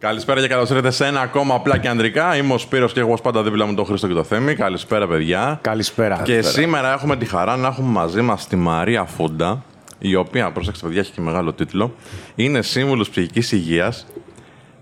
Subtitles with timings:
[0.00, 2.36] Καλησπέρα και καλώ ήρθατε σε ένα ακόμα απλά και ανδρικά.
[2.36, 4.54] Είμαι ο Σπύρος και εγώ ως πάντα δίπλα μου τον Χρήστο και το Θέμη.
[4.54, 5.58] Καλησπέρα, παιδιά.
[5.62, 6.22] Καλησπέρα.
[6.22, 9.64] Και σήμερα έχουμε τη χαρά να έχουμε μαζί μας τη Μαρία Φούντα,
[9.98, 11.94] η οποία, προσέξτε, παιδιά, έχει και μεγάλο τίτλο.
[12.34, 14.06] Είναι σύμβουλος ψυχικής υγείας.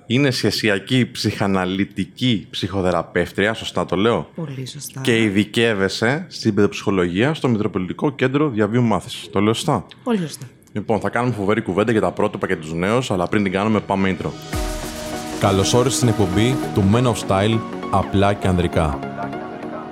[0.06, 4.28] Είναι σχεσιακή ψυχαναλυτική ψυχοθεραπεύτρια, σωστά το λέω.
[4.34, 5.00] Πολύ σωστά.
[5.00, 9.30] Και ειδικεύεσαι στην παιδοψυχολογία στο Μητροπολιτικό Κέντρο Διαβίου Μάθησης.
[9.30, 10.46] Το λέω σωστά; Πολύ σωστά.
[10.72, 13.80] Λοιπόν, θα κάνουμε φοβερή κουβέντα για τα πρότυπα και τους νέους, αλλά πριν την κάνουμε,
[13.80, 14.30] πάμε intro.
[15.40, 17.58] Καλώς όρισες στην εκπομπή του Men of Style
[17.90, 18.98] απλά και ανδρικά.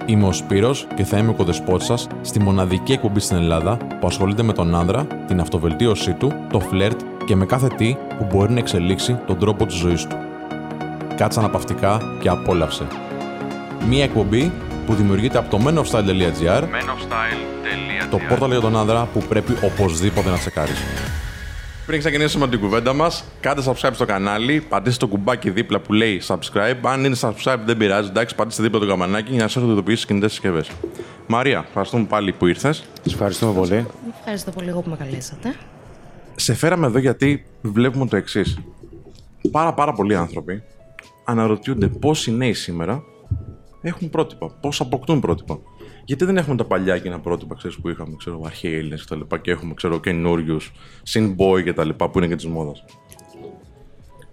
[0.07, 4.07] Είμαι ο Σπύρος και θα είμαι ο κοδεσπότης σας στη μοναδική εκπομπή στην Ελλάδα που
[4.07, 8.53] ασχολείται με τον άνδρα, την αυτοβελτίωσή του, το φλερτ και με κάθε τι που μπορεί
[8.53, 10.17] να εξελίξει τον τρόπο της ζωής του.
[11.17, 12.87] Κάτσε αναπαυτικά και απόλαυσε.
[13.89, 14.53] Μία εκπομπή
[14.87, 16.63] που δημιουργείται από το menofstyle.gr
[18.11, 20.79] το πόρταλ για τον άνδρα που πρέπει οπωσδήποτε να τσεκάρεις.
[21.87, 26.23] Πριν ξεκινήσουμε την κουβέντα μας, κάντε subscribe στο κανάλι, πατήστε το κουμπάκι δίπλα που λέει
[26.27, 26.77] subscribe.
[26.83, 30.07] Αν είναι subscribe δεν πειράζει, εντάξει, πατήστε δίπλα το καμπανάκι για να σας ειδοποιήσει στι
[30.07, 30.71] κινητές συσκευές.
[31.27, 32.85] Μαρία, ευχαριστούμε πάλι που ήρθες.
[33.03, 33.87] Σας ευχαριστούμε πολύ.
[34.19, 35.55] Ευχαριστώ πολύ εγώ που με καλέσατε.
[36.35, 38.59] Σε φέραμε εδώ γιατί βλέπουμε το εξής.
[39.51, 40.63] Πάρα πάρα πολλοί άνθρωποι
[41.25, 43.03] αναρωτιούνται πόσοι νέοι σήμερα
[43.83, 45.59] έχουν πρότυπα, πώς αποκτούν πρότυπα.
[46.05, 49.17] Γιατί δεν έχουμε τα παλιά εκείνα πρότυπα ξέρεις, που είχαμε, ξέρω, αρχαίοι Έλληνες και τα
[49.17, 50.73] λοιπά και έχουμε ξέρω, καινούριους,
[51.39, 52.85] boy και τα λοιπά που είναι και της μόδας.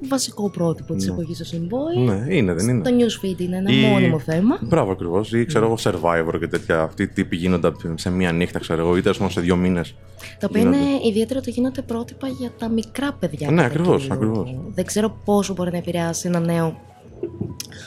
[0.09, 1.11] Βασικό πρότυπο της Ναι.
[1.14, 2.03] εποχής του Symbol.
[2.05, 2.83] Ναι, είναι, δεν είναι.
[2.83, 4.59] Το newsfeed είναι ένα Ή- μόνιμο θέμα.
[4.61, 5.33] Μπράβο ακριβώς.
[5.33, 6.81] Ή ξέρω εγώ, survivor και τέτοια.
[6.81, 9.95] Αυτοί οι τύποι γίνονται σε μία νύχτα, ξέρω εγώ, ή τέλος πάντων σε δύο μήνες.
[10.39, 10.77] Το οποίο είναι
[11.08, 13.49] ιδιαίτερο ότι γίνονται πρότυπα για τα μικρά παιδιά.
[13.52, 14.38] Ναι, κατά ακριβώς, κύριο ακριβώς.
[14.38, 14.72] λόγο.
[14.73, 16.80] Δεν ξέρω πόσο μπορεί να επηρεάσει ένα νέο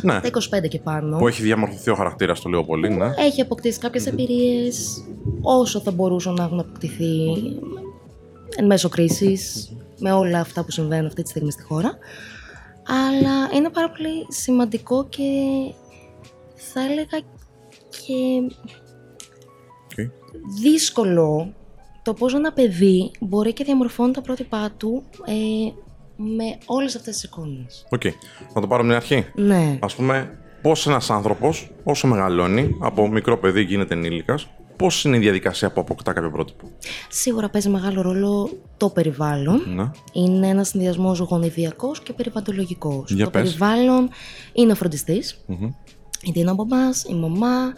[0.02, 0.20] Ναι.
[0.20, 0.28] τα
[0.64, 1.16] 25 και πάνω.
[1.18, 3.14] Που έχει διαμορφωθεί ο χαρακτήρας, το λέω πολύ, ναι.
[3.16, 5.04] Έχει αποκτήσει κάποιες εμπειρίες
[5.42, 7.32] όσο θα μπορούσαν να έχουν αποκτηθεί
[8.56, 11.98] εν μέσω κρίσης, με όλα αυτά που συμβαίνουν αυτή τη στιγμή στη χώρα.
[12.86, 15.22] Αλλά είναι πάρα πολύ σημαντικό και
[16.54, 17.18] θα έλεγα
[17.90, 18.52] και
[19.84, 20.10] Οκ.
[20.62, 21.54] δύσκολο
[22.02, 25.32] το πώς ένα παιδί μπορεί και διαμορφώνει τα πρότυπά του ε,
[26.16, 27.86] με όλες αυτές τις εικόνες.
[27.90, 28.02] Οκ.
[28.54, 29.26] Να το πάρω μια αρχή.
[29.34, 29.78] Ναι.
[29.80, 35.18] Ας πούμε, πώς ένας άνθρωπος, όσο μεγαλώνει, από μικρό παιδί γίνεται ενήλικας, πώς είναι η
[35.18, 36.70] διαδικασία που αποκτά κάποιο πρότυπο;
[37.08, 39.62] Σίγουρα παίζει μεγάλο ρόλο το περιβάλλον.
[39.74, 39.90] Ναι.
[40.12, 43.10] Είναι ένας συνδυασμός γονιδιακός και περιβαλλοντολογικός.
[43.10, 43.42] Για το πες.
[43.42, 44.08] περιβάλλον
[44.52, 45.70] είναι ο φροντιστής, Μμμ.
[46.22, 47.72] είτε είναι ο μπαμπάς, η μαμά,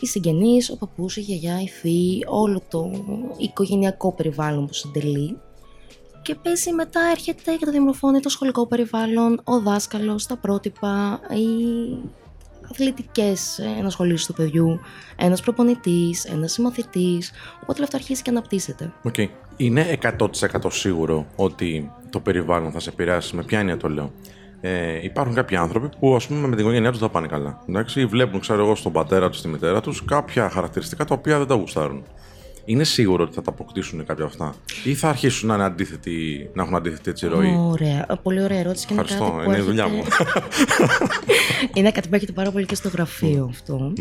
[0.00, 2.90] οι συγγενείς, ο παππούς, η γιαγιά, η θεία, όλο το
[3.38, 5.36] οικογενειακό περιβάλλον που συντελεί.
[6.28, 11.46] Και παίζει μετά έρχεται και το διαμορφώνει το σχολικό περιβάλλον, ο δάσκαλος, τα πρότυπα, οι
[12.70, 14.80] αθλητικές ενασχολήσεις του παιδιού,
[15.16, 18.92] ένας προπονητής, ένας συμμαθητής, οπότε όλο αυτό αρχίζει και αναπτύσσεται.
[19.02, 19.14] Οκ.
[19.56, 23.36] Είναι 100% σίγουρο ότι το περιβάλλον θα σε επηρεάσει.
[23.36, 24.12] Με ποια έννοια το λέω;
[24.60, 27.62] Ε, υπάρχουν κάποιοι άνθρωποι που ας πούμε με την οικογένειά τους δεν πάνε καλά.
[27.68, 31.46] Εντάξει, βλέπουν, ξέρω εγώ, στον πατέρα τους, στη μητέρα τους κάποια χαρακτηριστικά τα οποία δεν
[31.46, 32.02] τα γουστάρουν.
[32.70, 36.48] Είναι σίγουρο ότι θα τα αποκτήσουν κάποια από αυτά, ή θα αρχίσουν να, είναι αντίθετοι,
[36.54, 38.06] να έχουν αντίθετη έτσι ροή; Ωραία.
[38.08, 40.18] Ε, Πολύ ωραία ερώτηση και είναι Ευχαριστώ, κάτι που είναι η δουλειά έρχεται-
[40.80, 41.08] μου.
[41.74, 43.92] είναι κάτι που έρχεται πάρα πολύ και στο γραφείο αυτό.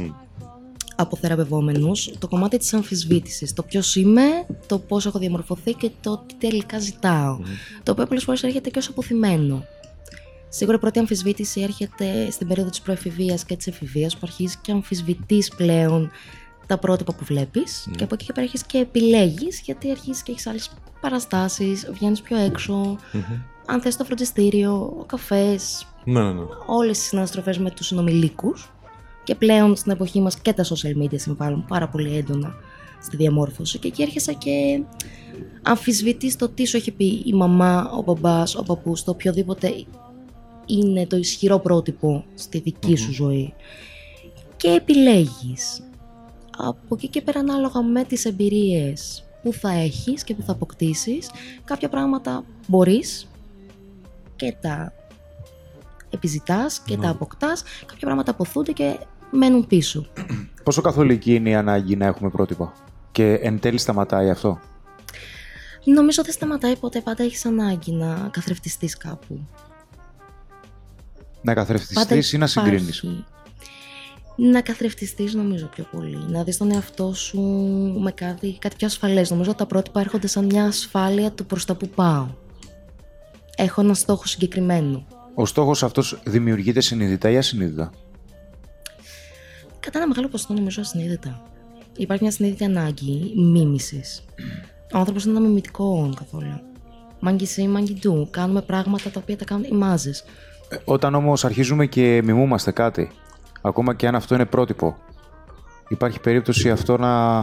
[0.96, 3.54] Από θεραπευόμενου, το κομμάτι της αμφισβήτησης.
[3.54, 4.24] Το ποιος είμαι,
[4.68, 7.40] το πώς έχω διαμορφωθεί και το τι τελικά ζητάω.
[7.84, 9.64] Το οποίο πολλές φορές έρχεται και ως αποθυμένο.
[10.50, 14.72] Σίγουρα η πρώτη αμφισβήτηση έρχεται στην περίοδο της προεφηβείας και της εφηβείας, που αρχίζει και
[14.72, 16.12] αμφισβητείς πλέον
[16.68, 17.90] τα πρότυπα που βλέπεις.
[17.96, 22.22] Και από εκεί και πέρα αρχίζεις και επιλέγεις, γιατί αρχίζεις και έχεις άλλες παραστάσεις, βγαίνεις
[22.22, 22.98] πιο έξω.
[23.66, 26.42] Αν θες το φροντιστήριο, ο καφές, ναι, ναι, ναι.
[26.66, 28.72] όλες τις συναναστροφές με τους συνομιλίκους
[29.24, 32.56] και πλέον στην εποχή μας και τα social media συμβάλλουν πάρα πολύ έντονα
[33.02, 34.82] στη διαμόρφωση και εκεί έρχεσαι και
[35.62, 39.86] αμφισβητείς το τι σου έχει πει η μαμά, ο μπαμπάς, ο παππούς, το οποιοδήποτε
[40.66, 43.54] είναι το ισχυρό πρότυπο στη δικη σου ζωή
[44.58, 45.82] και επιλέγεις
[46.58, 51.30] από εκεί και πέρα ανάλογα με τις εμπειρίες που θα έχεις και που θα αποκτήσεις
[51.64, 53.28] κάποια πράγματα μπορείς
[54.36, 54.94] και τα
[56.10, 59.00] επιζητάς και τα αποκτάς κάποια πράγματα αποθούνται και
[59.32, 60.08] μένουν πίσω
[60.64, 62.74] Πόσο καθολική είναι η ανάγκη να έχουμε πρότυπα.
[63.12, 64.60] Και εν τέλει σταματάει αυτό;
[65.84, 69.48] νομίζω δεν σταματάει ποτέ πάντα έχεις ανάγκη να καθρεφτιστείς κάπου
[71.42, 73.26] Να καθρεφτιστείς ή να συγκρίνεις; υπάρχει.
[74.40, 76.18] Να καθρεφτιστείς νομίζω πιο πολύ.
[76.28, 77.40] Να δεις τον εαυτό σου
[78.00, 79.30] με κάτι, κάτι πιο ασφαλές.
[79.30, 82.28] Νομίζω ότι τα πρότυπα έρχονται σαν μια ασφάλεια του προς τα που πάω.
[83.56, 85.06] Έχω ένα στόχο συγκεκριμένο.
[85.34, 87.92] Ο στόχος αυτός δημιουργείται συνειδητά ή ασυνείδητα;
[89.80, 91.42] Κατά ένα μεγάλο ποσοστό νομίζω ασυνείδητα.
[91.98, 94.24] Υπάρχει μια συνείδητη ανάγκη μίμησης.
[94.94, 96.60] Ο άνθρωπος είναι ένα μιμητικό όν καθόλου.
[97.20, 98.28] μάγκη σι, μάγκη ντου.
[98.32, 100.24] Κάνουμε πράγματα τα οποία τα κάνουν οι μάζες.
[100.70, 103.12] Ε, Όταν όμως αρχίζουμε και μιμούμαστε κάτι,
[103.62, 104.98] ακόμα και αν αυτό είναι πρότυπο,
[105.88, 107.38] υπάρχει περίπτωση αυτό να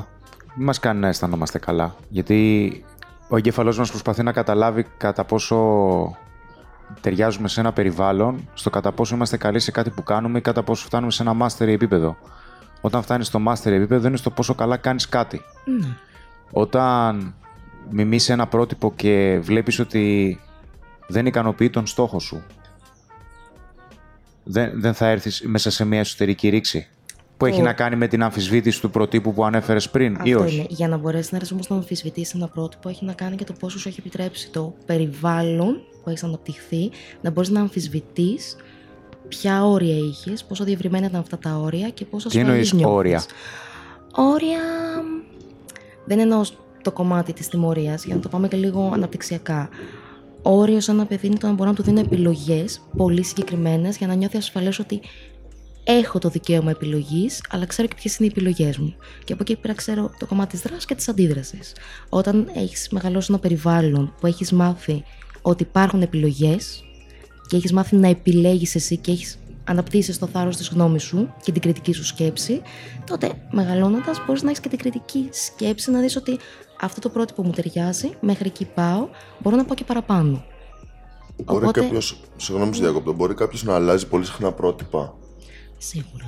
[0.54, 1.94] μην μας κάνει να αισθανόμαστε καλά.
[2.08, 2.84] Γιατί
[3.28, 5.56] ο εγκέφαλός μας προσπαθεί να καταλάβει κατά πόσο
[7.00, 10.62] ταιριάζουμε σε ένα περιβάλλον, στο κατά πόσο είμαστε καλοί σε κάτι που κάνουμε ή κατά
[10.62, 12.16] πόσο φτάνουμε σε ένα mastery επίπεδο.
[12.80, 15.40] Όταν φτάνεις στο mastery επίπεδο είναι στο πόσο καλά κάνεις κάτι.
[15.64, 15.96] Ναι.
[16.50, 17.34] Όταν
[17.90, 20.40] μιμείς ένα πρότυπο και βλέπεις ότι
[21.06, 22.42] δεν ικανοποιεί τον στόχο σου,
[24.44, 26.86] δεν, δεν θα έρθεις μέσα σε μια εσωτερική ρήξη
[27.36, 30.44] που έχει Το- να κάνει με την αμφισβήτηση του προτύπου που ανέφερες πριν ή Αυτό
[30.44, 30.66] όχι; είναι.
[30.68, 33.52] Για να μπορέσει να έρθεις όμως να αμφισβητήσεις ένα πρότυπο, έχει να κάνει και το
[33.52, 38.56] πόσο σου έχει επιτρέψει το περιβάλλον που έχεις αναπτυχθεί, να μπορείς να αμφισβητείς
[39.28, 42.96] ποια όρια είχες, πόσο διευρυμένα ήταν αυτά τα όρια και πόσο Τι ασφαλής εννοείς νιώθεις.
[42.96, 43.22] όρια;
[44.16, 44.58] Όρια.
[46.04, 46.40] Δεν εννοώ
[46.82, 49.68] το κομμάτι της τιμωρίας, για να το πάμε και λίγο αναπτυξιακά.
[50.46, 54.06] Όριο σε ένα παιδί είναι το να μπορώ να του δίνω επιλογές πολύ συγκεκριμένες για
[54.06, 55.00] να νιώθει ασφαλές ότι
[55.84, 58.94] έχω το δικαίωμα επιλογής, αλλά ξέρω και ποιες είναι οι επιλογές μου.
[59.24, 61.72] Και από εκεί πέρα ξέρω το κομμάτι της δράσης και της αντίδρασης.
[62.08, 65.04] Όταν έχεις μεγαλώσει ένα περιβάλλον που έχεις μάθει
[65.42, 66.84] ότι υπάρχουν επιλογές
[67.48, 71.52] και έχεις μάθει να επιλέγεις εσύ και έχεις αναπτύσσει το θάρρος της γνώμης σου και
[71.52, 72.62] την κριτική σου σκέψη,
[73.06, 76.38] τότε μεγαλώνοντας μπορείς να έχεις και την κριτική σκέψη να δεις ότι
[76.84, 79.08] αυτό το πρότυπο μου ταιριάζει, μέχρι εκεί πάω,
[79.38, 80.44] μπορώ να πάω και παραπάνω.
[81.44, 82.00] Μπορεί Οπότε- κάποιο,
[82.36, 85.14] συγγνώμη που σε διακόπτω, μπορεί κάποιος να αλλάζει πολύ συχνά πρότυπα;
[85.78, 86.24] Σίγουρα.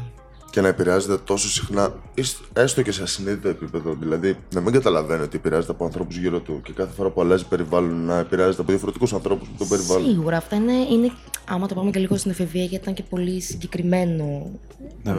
[0.50, 3.94] και να επηρεάζεται τόσο συχνά, ίσ- έστω και σε ασυνείδητο επίπεδο.
[4.00, 7.44] Δηλαδή, να μην καταλαβαίνει ότι επηρεάζεται από ανθρώπους γύρω του και κάθε φορά που αλλάζει
[7.46, 10.04] περιβάλλον να επηρεάζεται από διαφορετικούς ανθρώπους με το περιβάλλον.
[10.08, 10.36] Σίγουρα.
[10.36, 11.10] Αυτά είναι, είναι,
[11.48, 14.50] άμα το πάμε και λίγο στην εφηβεία, γιατί ήταν και πολύ συγκεκριμένο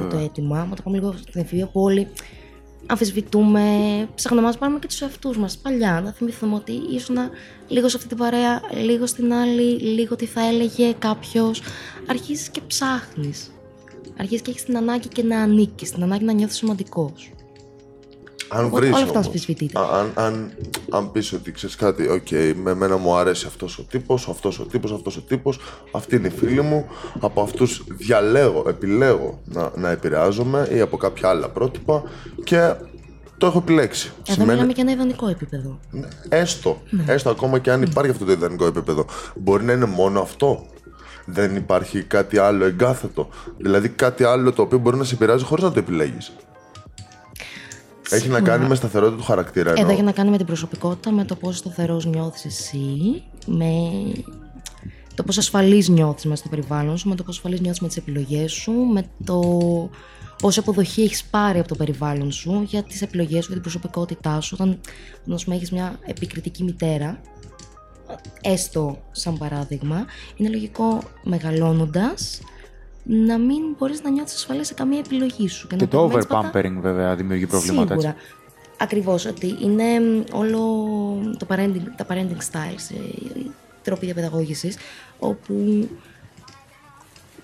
[0.09, 0.59] το αίτημα.
[0.59, 2.07] Άμα το πάμε λίγο στην εφηβεία, που όλοι
[2.87, 3.61] αμφισβητούμε,
[4.15, 6.01] ψάχνουμε να μας πάρουμε και τους εαυτούς μας παλιά.
[6.01, 7.15] Να θυμηθούμε ότι ήσουν
[7.67, 11.61] λίγο σε αυτή την παρέα, λίγο στην άλλη, λίγο τι θα έλεγε κάποιος.
[12.07, 13.51] Αρχίζεις και ψάχνεις.
[14.17, 17.31] Αρχίζεις και έχεις την ανάγκη και να ανήκεις, την ανάγκη να νιώθεις σημαντικός.
[18.49, 18.91] Αν Όλα βρεις.
[18.95, 19.79] αυτά αμφισβητείται.
[19.79, 20.51] Αν, αν,
[20.89, 24.63] αν πεις ότι ξέρεις κάτι, οκ, με μένα μου αρέσει αυτός ο τύπος, αυτός ο
[24.65, 25.59] τύπος, αυτός ο τύπος,
[25.91, 26.85] αυτή είναι η φίλη μου.
[27.19, 32.03] Από αυτούς διαλέγω, επιλέγω να, να επηρεάζομαι ή από κάποια άλλα πρότυπα
[32.43, 32.73] και
[33.37, 34.11] το έχω επιλέξει.
[34.27, 35.79] Εδώ μιλάμε για ένα ιδανικό επίπεδο.
[35.91, 37.03] Ναι, Έστω, Ναι.
[37.07, 39.05] έστω ακόμα και αν υπάρχει αυτό το ιδανικό επίπεδο.
[39.35, 40.65] Μπορεί να είναι μόνο αυτό.
[41.25, 43.29] Δεν υπάρχει κάτι άλλο εγκάθετο.
[43.57, 46.31] Δηλαδή κάτι άλλο το οποίο μπορεί να σε επηρεάζει χωρίς να το επιλέγεις.
[48.09, 48.41] Έχει να Σίγουρα.
[48.41, 49.69] κάνει με σταθερότητα του χαρακτήρα.
[49.69, 49.93] Εδώ εννοώ.
[49.93, 53.71] έχει να κάνει με την προσωπικότητα, με το πόσο σταθερός νιώθεις εσύ, με
[55.15, 57.97] το πόσο ασφαλής νιώθεις μέσα στο περιβάλλον σου, με το πόσο ασφαλής νιώθεις με τις
[57.97, 59.41] επιλογές σου, με το
[60.41, 64.41] πόση αποδοχή έχεις πάρει από το περιβάλλον σου για τις επιλογές σου, για την προσωπικότητά
[64.41, 64.57] σου.
[64.59, 64.79] Όταν,
[65.33, 67.19] ας πούμε, έχεις μια επικριτική μητέρα,
[68.41, 70.05] έστω σαν παράδειγμα,
[70.35, 72.39] είναι λογικό μεγαλώνοντας
[73.09, 75.67] να μην μπορείς να νιώθεις ασφαλής σε καμία επιλογή σου.
[75.67, 78.05] Και να το περιμένεις πάντα- overpampering βέβαια δημιουργεί προβλήματα έτσι.
[78.07, 78.21] Σίγουρα.
[78.77, 80.59] Ακριβώς, ότι είναι μ, όλο
[81.39, 83.51] το parenting, τα parenting styles, ε, οι
[83.83, 84.77] τρόποι διαπαιδαγώγησης,
[85.19, 85.87] όπου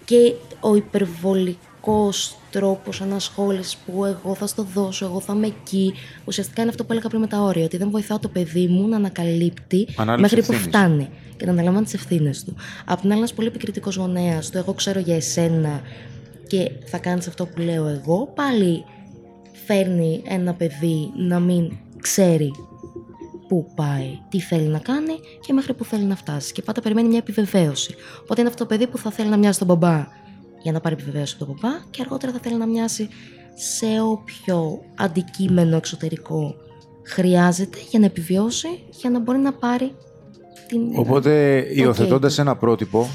[0.06, 0.76] και ο
[1.84, 5.94] υπερβολικός τρόπος ανασχόλησης που εγώ θα στο δώσω, εγώ θα είμαι εκεί,
[6.26, 8.88] ουσιαστικά είναι αυτό που έλεγα πριν με τα όρια, ότι δεν βοηθάω το παιδί μου
[8.88, 10.76] να ανακαλύπτει Ανάληψη μέχρι που ευθύνης.
[10.76, 12.56] φτάνει και να αναλαμβάνει τις ευθύνες του.
[12.86, 15.82] Απ' την άλλη, ένας πολύ επικριτικός γονέας, το εγώ ξέρω για εσένα
[16.48, 18.84] και θα κάνεις αυτό που λέω εγώ, πάλι
[19.66, 22.52] φέρνει ένα παιδί να μην ξέρει
[23.48, 25.14] πού πάει, τι θέλει να κάνει
[25.46, 26.54] και μέχρι πού θέλει να φτάσει.
[26.54, 27.96] Και πάντα περιμένει μια επιβεβαίωση.
[28.22, 30.08] Οπότε είναι αυτό το παιδί που θα θέλει να μοιάζει τον μπαμπά
[30.64, 33.10] για να πάρει επιβεβαίωση από τον μπαμπά και αργότερα θα θέλει να μοιάσει
[33.54, 36.56] σε όποιο αντικείμενο εξωτερικό
[37.04, 39.96] χρειάζεται για να επιβιώσει, για να μπορεί να πάρει
[40.68, 40.82] την.
[40.96, 42.40] Οπότε, το υιοθετώντας ok.
[42.40, 43.08] ένα πρότυπο,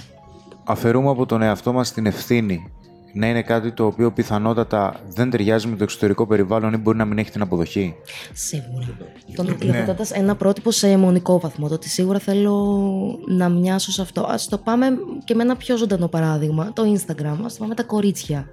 [0.65, 2.73] αφαιρούμε από τον εαυτό μας την ευθύνη
[3.19, 7.05] να είναι κάτι το οποίο πιθανότατα δεν ταιριάζει με το εξωτερικό περιβάλλον ή μπορεί να
[7.05, 7.95] μην έχει την αποδοχή.
[8.33, 8.87] Σίγουρα.
[9.35, 11.69] Τον υιοθετώντα ένα πρότυπο σε αιμονικό βαθμό.
[11.69, 12.79] Το ότι σίγουρα θέλω
[13.27, 14.21] να μοιάσω σε αυτό.
[14.21, 14.87] Α το πάμε
[15.25, 16.73] και με ένα πιο ζωντανό παράδειγμα.
[16.73, 17.25] Το Instagram.
[17.25, 18.49] Α το πάμε με τα κορίτσια.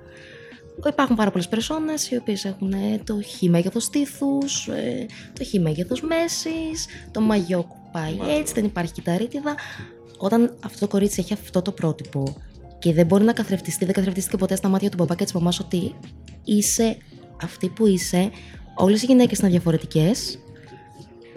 [0.88, 4.69] Υπάρχουν πάρα πολλές περσόνες οι οποίες έχουν ε, το χ μέγεθος στήθους,
[5.34, 9.55] το χ μέγεθος μέσης, το μαγιό που πάει έτσι, δεν υπάρχει κυταρίτιδα.
[10.17, 12.36] Όταν αυτό το κορίτσι έχει αυτό το πρότυπο
[12.79, 15.60] και δεν μπορεί να καθρεφτιστεί, δεν καθρεφτίστηκε ποτέ στα μάτια του μπαμπά και της μαμάς
[15.60, 15.96] ότι
[16.44, 16.98] είσαι
[17.44, 18.29] αυτή που είσαι,
[18.75, 20.39] όλες οι γυναίκες είναι διαφορετικές.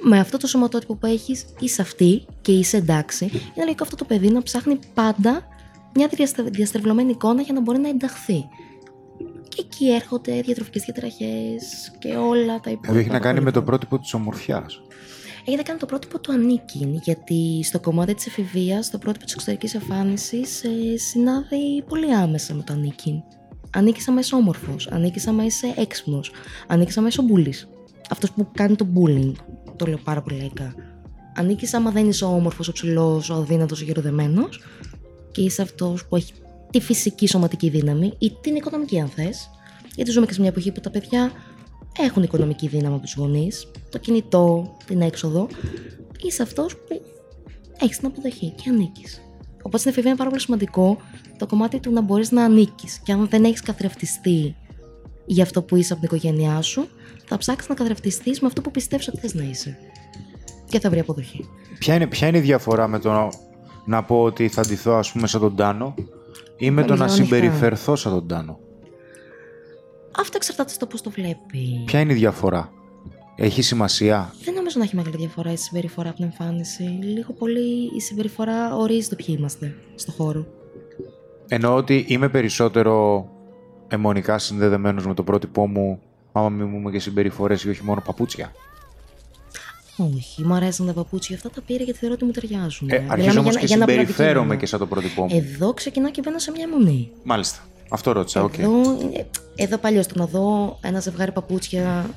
[0.03, 3.25] Με αυτό το σωματότυπο που έχεις, είσαι αυτή και είσαι εντάξει.
[3.25, 5.47] Είναι λογικό αυτό το παιδί να ψάχνει πάντα
[5.95, 8.45] μια διαστε- διαστρεβλωμένη εικόνα για να μπορεί να ενταχθεί.
[9.49, 12.81] Και εκεί έρχονται διατροφικές διαταραχές και όλα τα υπόλοιπα.
[12.81, 13.71] Δηλαδή έχει να κάνει με το υπόλοιπα.
[13.71, 14.83] πρότυπο της ομορφιάς.
[15.49, 17.01] Έχει να κάνει το πρότυπο του ανήκει.
[17.03, 22.63] Γιατί στο κομμάτι της εφηβείας, το πρότυπο της εξωτερικής εμφάνισης ε, συνάδει πολύ άμεσα με
[22.63, 23.23] το ανήκει.
[23.71, 26.31] Ανήκει άμα είσαι όμορφος, ανήκει άμα είσαι έξυπνος,
[26.67, 27.69] ανήκει άμα είσαι ο μπουλής.
[28.11, 29.33] Αυτός που κάνει το bullying.
[29.77, 30.75] Το λέω πάρα πολύ λαϊκά.
[31.35, 34.61] Ανήκει άμα δεν είσαι ο όμορφος, ο ψηλός, ο αδύνατος, ο γεροδεμένος
[35.33, 36.33] και είσαι αυτός που έχει
[36.71, 39.51] τη φυσική σωματική δύναμη ή την οικονομική, αν θες.
[39.95, 41.33] Γιατί ζούμε και σε μια εποχή που τα παιδιά
[41.99, 45.49] έχουν οικονομική δύναμη από τους γονείς, το κινητό, την έξοδο.
[46.23, 47.03] Είσαι αυτός που
[47.81, 49.23] έχεις την αποδοχή και ανήκεις.
[49.59, 50.97] Οπότε στην εφηβεία είναι πάρα πολύ σημαντικό
[51.39, 52.99] το κομμάτι του να μπορείς να ανήκεις.
[52.99, 54.57] Και αν δεν έχεις καθρεφτιστεί
[55.27, 56.89] για αυτό που είσαι από την οικογένειά σου,
[57.27, 59.79] θα ψάξεις να καθρεφτιστείς με αυτό που πιστεύεις ότι θες να είσαι.
[60.69, 61.49] Και θα βρει αποδοχή.
[61.79, 63.29] Ποια είναι, ποια είναι η διαφορά με το
[63.85, 65.95] να πω ότι θα ντυθώ ας πούμε σαν τον Τάνο
[66.57, 67.37] ή με το να Νομίζω ανοιχτά.
[67.37, 68.59] συμπεριφερθώ σαν τον Τάνο;
[70.19, 71.83] Αυτό εξαρτάται στο πώς το βλέπει.
[71.85, 72.73] Ποια είναι η διαφορά;
[73.37, 76.83] Έχει σημασία; Δεν νομίζω να έχει μεγάλη διαφορά η συμπεριφορά από την εμφάνιση.
[77.03, 80.47] Λίγο πολύ η συμπεριφορά ορίζει το ποιοι είμαστε στο χώρο.
[81.49, 83.27] Εννοώ ότι είμαι περισσότερο
[83.89, 86.01] αιμονικά συνδεδεμένος με το πρότυπό μου
[86.33, 88.53] άμα μη μου είμαι και συμπεριφορές ή όχι μόνο παπούτσια.
[90.15, 92.89] Όχι, μου αρέσουν τα παπούτσια αυτά τα πήρα γιατί θεωρώ ότι μου ταιριάζουν.
[92.91, 94.61] Ε, Μιλάμε αρχίζω για όμως ένα- και για ένα συμπεριφέρομαι αντικείμενο.
[94.61, 95.29] και σαν το πρότυπό μου.
[95.37, 97.11] Εδώ ξεκινάω και μπαίνω σε μια μονή.
[97.25, 97.59] Μάλιστα.
[97.89, 98.43] Αυτό ρώτησα.
[98.43, 98.59] οκ.
[98.59, 98.81] Εδώ,
[99.13, 102.11] ε, εδώ παλιό το να δω ένα ζευγάρι παπούτσια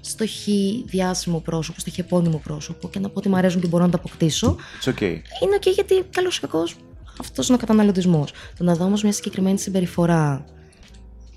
[0.00, 0.46] στο χ
[0.84, 3.90] διάσημο πρόσωπο, στο χ επώνυμο πρόσωπο και να πω ότι μου αρέσουν και μπορώ να
[3.90, 4.56] τα αποκτήσω.
[4.84, 5.20] It's okay.
[5.42, 6.76] Είναι ok γιατί καλός ή κακός
[7.20, 8.32] αυτός είναι ο καταναλωτισμός.
[8.58, 10.44] Το να δω όμως μια συγκεκριμένη συμπεριφορά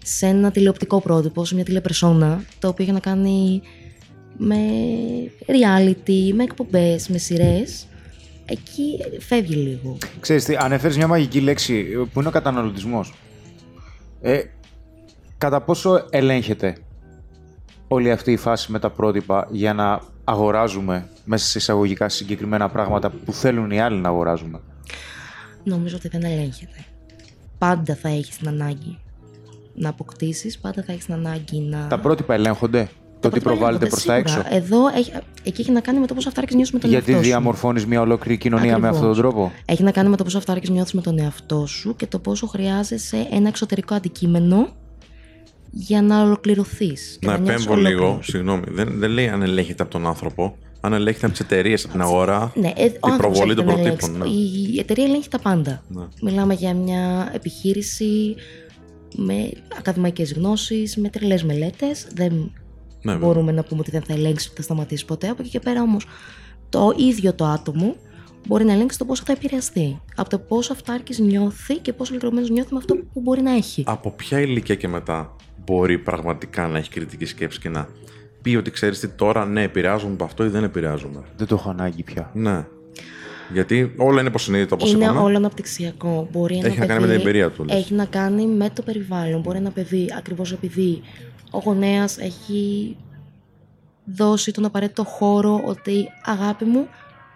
[0.04, 3.62] σε ένα τηλεοπτικό πρότυπο, σε μια τηλεπερσόνα, το οποίο έχει να κάνει
[4.38, 4.58] με
[5.48, 7.88] reality, με εκπομπές, με σειρές,
[8.46, 9.98] εκεί φεύγει λίγο.
[10.20, 13.14] Ξέρεις τι, ανέφερες μια μαγική λέξη ε, που είναι ο καταναλωτισμός.
[14.22, 14.42] Ε,
[15.38, 16.78] κατά πόσο ελέγχεται
[17.88, 23.10] όλη αυτή η φάση με τα πρότυπα για να αγοράζουμε μέσα σε εισαγωγικά συγκεκριμένα πράγματα
[23.10, 24.60] που θέλουν οι άλλοι να αγοράζουμε;
[25.64, 26.86] Νομίζω ότι δεν ελέγχεται.
[27.58, 29.00] Πάντα θα έχεις την ανάγκη
[29.74, 31.88] να αποκτήσεις, πάντα θα έχεις την ανάγκη να.
[31.88, 32.90] Τα πρότυπα ελέγχονται;
[33.22, 34.48] Το Τα τι πρότυπα προβάλλεται ελέγχονται, προς τα σίγουρα.
[34.56, 34.66] έξω.
[34.66, 35.12] Εδώ έχει,
[35.44, 37.30] εκεί έχει να κάνει με το πόσο αυτάρκη νιώθεις με τον Γιατί εαυτό σου.
[37.32, 39.34] διαμορφώνεις μια ολόκληρη κοινωνία με αυτόν τον Ακριβώς.
[39.34, 42.20] τρόπο; Έχει να κάνει με το πόσο αυτάρκη νιώθεις με τον εαυτό σου και το
[42.20, 44.68] πόσο χρειάζεσαι ένα εξωτερικό αντικείμενο
[45.72, 47.20] για να ολοκληρωθείς.
[47.22, 48.64] Να επέμβω λίγο, συγγνώμη.
[48.68, 52.02] Δεν, δεν λέει αν ελέγχεται από τον άνθρωπο, αν ελέγχεται από τις εταιρείες, από την
[52.02, 52.52] αγορά.
[52.56, 54.16] Ναι, ε, ο η άνθρωπος προβολή έχει των τον προτύπων.
[54.16, 54.34] ελέγξει.
[54.34, 54.74] Ναι.
[54.76, 55.84] Η εταιρεία ελέγχει τα πάντα.
[55.88, 56.04] Ναι.
[56.22, 58.36] Μιλάμε για μια επιχείρηση
[59.16, 62.08] με ακαδημαϊκές γνώσεις, με τρελές μελέτες.
[62.14, 62.52] Δεν
[63.02, 63.28] Ναι, βέβαια.
[63.28, 65.28] μπορούμε να πούμε ότι δεν θα ελέγξει, ότι θα σταματήσει ποτέ.
[65.28, 66.06] Από εκεί και πέρα όμως
[66.70, 67.96] το ίδιο το άτομο
[68.48, 70.02] μπορεί να ελέγξει το πόσο θα επηρεαστεί.
[70.16, 73.84] Από το πόσο αυτάρκης νιώθει και πόσο ολοκληρωμένος νιώθει με αυτό που μπορεί να έχει.
[73.88, 77.88] Από ποια ηλικία και μετά μπορεί πραγματικά να έχει κριτική σκέψη και να
[78.42, 81.70] πει ότι ξέρεις τι τώρα, ναι, επηρεάζομαι από αυτό ή δεν επηρεάζομαι; Δεν το έχω
[81.70, 82.30] ανάγκη πια.
[82.34, 82.66] Ναι.
[83.54, 85.20] Γιατί όλα είναι υποσυνείδητο όπως είναι είπαμε.
[85.20, 86.28] όλο αναπτυξιακό.
[86.32, 87.76] Μπορεί ένα Έχει να κάνει παιδί- με την εμπειρία του, λες.
[87.78, 89.42] Έχει να κάνει με το περιβάλλον.
[89.42, 91.02] Μπορεί ένα παιδί, ακριβώς επειδή
[91.50, 92.96] ο γονέας έχει
[94.06, 96.88] δώσει τον απαραίτητο χώρο ότι αγάπη μου,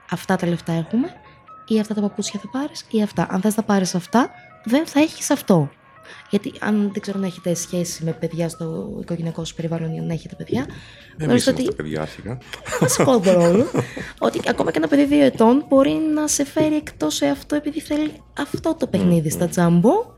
[0.10, 1.08] αυτά τα λεφτά έχουμε,
[1.68, 3.28] ή αυτά τα παπούτσια θα πάρεις, ή αυτά.
[3.30, 4.30] Αν θες να πάρεις αυτά,
[4.64, 5.70] δεν θα έχεις αυτό.
[6.30, 10.10] Γιατί αν δεν ξέρω να έχετε σχέση με παιδιά στο οικογενειακό σας περιβάλλον ή αν
[10.10, 10.76] έχετε παιδιά, Εμείς
[11.18, 12.38] γνωρίζετε είμαστε ότι παιδιά αρχικά.
[12.80, 13.66] βασικό το ρόλο.
[14.20, 18.12] ότι ακόμα και ένα παιδί δύο ετών μπορεί να σε φέρει εκτός αυτό επειδή θέλει
[18.40, 20.13] αυτό το παιχνίδι στα τζάμπο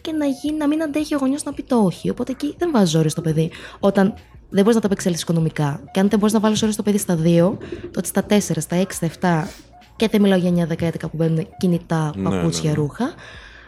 [0.00, 2.10] και να, γίνει, να μην αντέχει ο γονιός να πει το όχι.
[2.10, 3.50] Οπότε εκεί δεν βάζεις ζόρι στο παιδί.
[3.80, 4.14] Όταν
[4.50, 6.98] δεν μπορείς να τα απεξέλθεις οικονομικά και αν δεν μπορείς να βάλεις ζόρι στο παιδί
[6.98, 7.58] στα δύο,
[7.90, 9.48] τότε στα τέσσερα, στα έξι, στα 7
[9.96, 12.74] και δεν μιλάω για 9-10 που μπαίνουν κινητά, Ναι, παπούτσια, ναι, ναι.
[12.82, 13.14] ρούχα.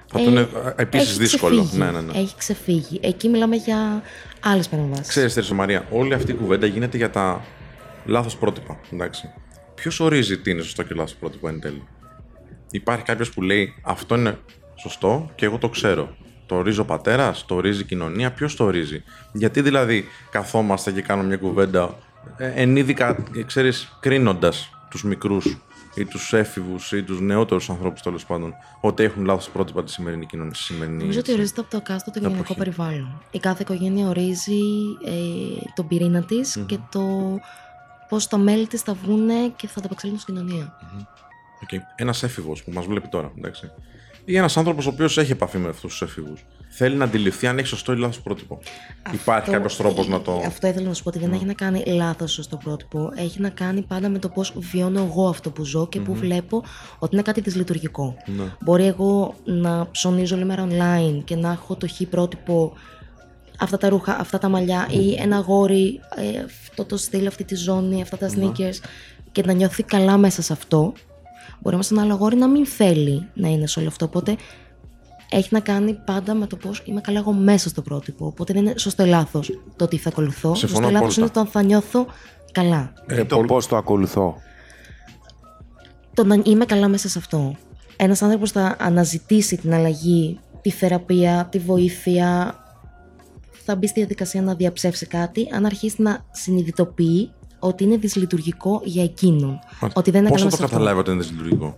[0.06, 1.62] Θα του είναι επίσης έχει δύσκολο.
[1.62, 1.82] ξεφύγει.
[1.82, 2.18] Ναι, ναι, ναι.
[2.18, 3.00] Έχει ξεφύγει.
[3.02, 4.02] Εκεί μιλάμε για
[4.40, 5.08] άλλες παρεμβάσεις.
[5.08, 7.44] Ξέρεις, Τέρσο Μαρία, όλη αυτή η κουβέντα γίνεται για τα
[8.06, 8.80] λάθος πρότυπα.
[8.92, 9.30] Εντάξει.
[9.74, 11.82] Ποιος ορίζει τι είναι σωστό και λάθος πρότυπο εν τέλει;
[12.70, 14.38] Υπάρχει κάποιος που λέει αυτό είναι
[14.82, 16.16] σωστό και εγώ το ξέρω.
[16.46, 21.02] Το ορίζει ο πατέρας, το ορίζει η κοινωνία, ποιος το ορίζει; Γιατί δηλαδή καθόμαστε και
[21.02, 21.98] κάνουμε μια κουβέντα
[22.36, 25.58] ε, ενίδικα, ξέρεις, κρίνοντας τους μικρούς
[25.94, 30.26] ή τους έφηβους ή τους νεότερους ανθρώπους τέλος πάντων ότι έχουν λάθος πρότυπα τη σημερινή
[30.26, 30.54] κοινωνία.
[30.54, 31.32] Στη σημερινή, Νομίζω ότι έτσι.
[31.40, 32.58] ορίζεται από το εκάστοτε οικογενειακό εποχή.
[32.58, 33.22] περιβάλλον.
[33.30, 34.60] Η κάθε οικογένεια ορίζει
[35.06, 35.12] ε,
[35.74, 37.38] τον πυρήνα της και το
[38.08, 40.72] πώς τα μέλη της θα βγουν και θα τα απεξέλθουν στην κοινωνία.
[41.66, 41.78] Okay.
[41.96, 43.70] Ένας έφηβος που μας βλέπει τώρα, εντάξει.
[44.30, 46.46] Ή ένας άνθρωπος ο οποίος έχει επαφή με αυτούς τους έφηβους.
[46.68, 48.58] Θέλει να αντιληφθεί αν έχει σωστό ή λάθος πρότυπο.
[49.12, 50.42] Υπάρχει κάποιος τρόπος να το.
[50.46, 53.10] Αυτό ήθελα να σου πω ότι δεν έχει να κάνει λάθος σωστό πρότυπο.
[53.16, 56.62] Έχει να κάνει πάντα με το πώς βιώνω εγώ αυτό που ζω και που βλέπω
[56.98, 58.16] ότι είναι κάτι δυσλειτουργικό.
[58.26, 58.44] Ναι.
[58.60, 62.72] Μπορεί εγώ να ψωνίζω όλη μέρα online και να έχω το χ πρότυπο
[63.58, 67.54] αυτά τα ρούχα, αυτά τα μαλλιά ή ένα γόρι, ε, αυτό το στυλ, αυτή τη
[67.54, 68.78] ζώνη, αυτά τα sneakers
[69.32, 70.92] και να νιώθει καλά μέσα σε αυτό,
[71.60, 74.04] μπορεί να ένα άλλο αγόρι να μην θέλει να είναι σε όλο αυτό.
[74.04, 74.36] Οπότε
[75.30, 78.26] έχει να κάνει πάντα με το πώς είμαι καλά εγώ μέσα στο πρότυπο.
[78.26, 80.54] Οπότε δεν είναι σωστό ή λάθος το τι θα ακολουθώ.
[80.54, 81.20] Συμφωνώ Σωστό ή λάθος απόλυτα.
[81.20, 82.06] είναι το αν θα νιώθω
[82.52, 82.92] καλά.
[83.06, 84.36] Ε, το πώς το ακολουθώ.
[86.14, 87.56] Το να είμαι καλά μέσα σε αυτό.
[87.96, 92.54] Ένας άνθρωπος θα αναζητήσει την αλλαγή, τη θεραπεία, τη βοήθεια.
[93.64, 99.02] Θα μπει στη διαδικασία να διαψεύσει κάτι, αν αρχίσει να συνειδητοποιεί ότι είναι δυσλειτουργικό για
[99.02, 99.58] εκείνον.
[99.92, 100.76] Ότι δεν είναι Πώς καλά θα το μέσα σε αυτό.
[100.76, 101.74] καταλάβει ότι είναι δυσλειτουργικό;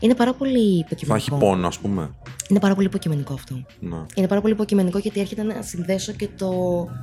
[0.00, 1.36] Είναι πάρα πολύ Θα έχει υποκειμενικό.
[1.46, 2.10] πόνο, ας πούμε.
[2.48, 3.54] Είναι πάρα πολύ υποκειμενικό αυτό.
[3.80, 4.06] Να.
[4.14, 6.50] Είναι πάρα πολύ υποκειμενικό γιατί έρχεται να συνδέσω και το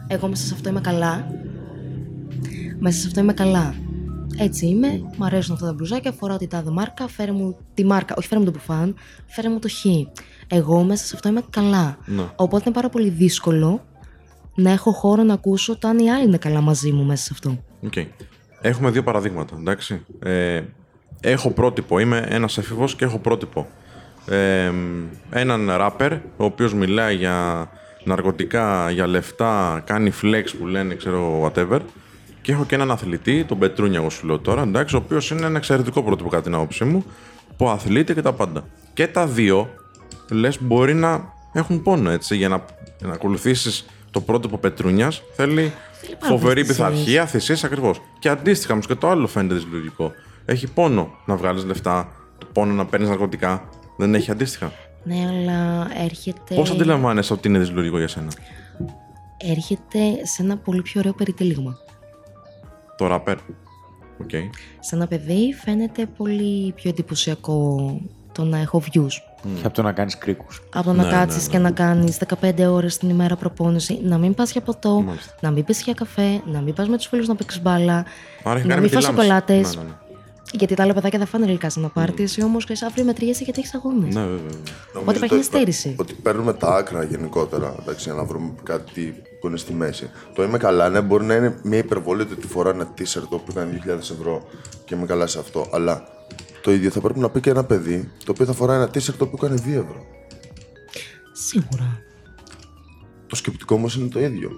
[0.08, 1.28] εγώ μέσα σε αυτό είμαι καλά.
[2.80, 3.76] Μέσα σε αυτό είμαι καλά.
[4.38, 8.14] Έτσι είμαι, μου αρέσουν αυτά τα μπλουζάκια, φοράω τη τάδε μάρκα, φέρε μου τη μάρκα,
[8.18, 9.86] όχι φέρε μου το μπουφάν, φέρε μου το χ.
[10.48, 11.98] Εγώ μέσα σε αυτό είμαι καλά.
[12.06, 12.24] Ναι.
[12.36, 13.86] Οπότε είναι πάρα πολύ δύσκολο
[14.56, 17.30] να έχω χώρο να ακούσω το αν οι άλλοι είναι καλά μαζί μου μέσα σε
[17.34, 17.64] αυτό.
[17.86, 17.94] Οκ.
[18.62, 20.06] Έχουμε δύο παραδείγματα, εντάξει.
[20.20, 20.62] Ε,
[21.22, 23.68] έχω πρότυπο, είμαι ένας έφηβος και έχω πρότυπο.
[24.26, 24.72] Ε,
[25.30, 27.70] έναν ράπερ, ο οποίος μιλάει για
[28.04, 31.80] ναρκωτικά, για λεφτά, κάνει flex που λένε, ξέρω, whatever.
[32.42, 35.46] Και έχω και έναν αθλητή, τον Πετρούνια, εγώ σου λέω τώρα, εντάξει, ο οποίος είναι
[35.46, 37.06] ένα εξαιρετικό πρότυπο κατά την άποψή μου,
[37.58, 38.64] που αθλείται και τα πάντα.
[38.94, 39.70] Και τα δύο,
[40.30, 42.66] λες, μπορεί να έχουν πόνο, έτσι, για να,
[42.98, 45.74] για να ακολουθήσεις το πρότυπο Πετρούνιας, θέλει
[46.20, 46.90] πάρα φοβερή πολλές θυσίες.
[46.90, 48.02] πειθαρχία, θυσίες ακριβώς.
[48.20, 50.12] Και αντίστοιχα όμως και το άλλο φαίνεται δυσλειτουργικό.
[50.46, 53.70] Έχει πόνο να βγάλεις λεφτά, το πόνο να παίρνεις ναρκωτικά.
[53.98, 54.72] Δεν έχει αντίστοιχα.
[55.04, 56.56] Ναι, αλλά έρχεται.
[56.56, 58.28] Πώς αντιλαμβάνεσαι ότι είναι δυσλειτουργικό για σένα,
[59.38, 61.78] Έρχεται σε ένα πολύ πιο ωραίο περιτύλιγμα.
[62.98, 63.38] το ραπέρ.
[64.22, 64.30] Οκ.
[64.80, 67.98] Σε ένα παιδί φαίνεται πολύ πιο εντυπωσιακό
[68.32, 69.12] το να έχω views.
[69.60, 70.62] Και από το να κάνεις κρίκους.
[70.74, 74.18] Από το να Ναι, κάτσεις ναι, και να κάνεις 15 ώρες την ημέρα προπόνηση, να
[74.18, 75.34] μην πας για ποτό, Μάλιστα.
[75.42, 78.06] να μην πεις για καφέ, να μην πας με τους φίλους να παίξεις μπάλα,
[78.44, 79.22] Άρα έχει να κάνει μην με τη φας λάμψη.
[79.22, 79.76] σοκολάτες.
[79.76, 79.96] Ναι, ναι, ναι.
[80.54, 83.44] Γιατί τα άλλα παιδάκια θα φάνε γλυκά σε ένα πάρτι, εσύ όμως ξέρεις αύριο μετριέσαι
[83.44, 84.16] γιατί έχεις αγώνες.
[84.16, 84.36] Ναι, βέβαια.
[84.38, 84.50] βέβαια.
[84.94, 85.96] Νομίζω υπάρχει το- μια στέρηση.
[86.00, 90.10] Ότι παίρνουμε τα άκρα γενικότερα, εντάξει, για να βρούμε κάτι που είναι στη μέση.
[90.36, 93.36] Το είμαι καλά, ναι, μπορεί να είναι μια υπερβολή το ότι φορά ένα t-shirt το
[93.36, 94.44] οποίο κάνει 2.000 ευρώ
[94.86, 95.68] και είμαι καλά σε αυτό.
[95.74, 96.04] Αλλά
[96.62, 99.14] το ίδιο θα πρέπει να πει και ένα παιδί το οποίο θα φοράει ένα t-shirt
[99.18, 100.06] το οποίο κάνει 2 ευρώ.
[101.32, 102.02] Σίγουρα.
[103.28, 104.50] Το σκεπτικό μας είναι το ίδιο.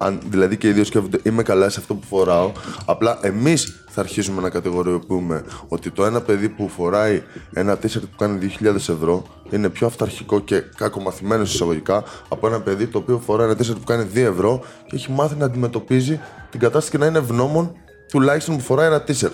[0.00, 2.52] Αν, δηλαδή και οι δύο σκέφτονται, είμαι καλά σε αυτό που φοράω.
[2.84, 8.16] Απλά εμείς θα αρχίσουμε να κατηγοριοποιούμε ότι το ένα παιδί που φοράει ένα t-shirt που
[8.16, 13.50] κάνει 2.000 ευρώ είναι πιο αυταρχικό και κακομαθημένο εισαγωγικά από ένα παιδί το οποίο φοράει
[13.50, 17.06] ένα t-shirt που κάνει 2 ευρώ και έχει μάθει να αντιμετωπίζει την κατάσταση και να
[17.06, 17.72] είναι ευγνώμων
[18.08, 19.32] τουλάχιστον που φοράει ένα t-shirt.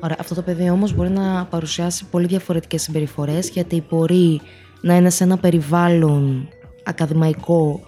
[0.00, 4.40] Ωραία, αυτό το παιδί όμως μπορεί να παρουσιάσει πολύ διαφορετικές συμπεριφορές γιατί μπορεί
[4.80, 6.48] να είναι σε ένα περιβάλλον
[6.84, 7.80] ακαδημαϊκό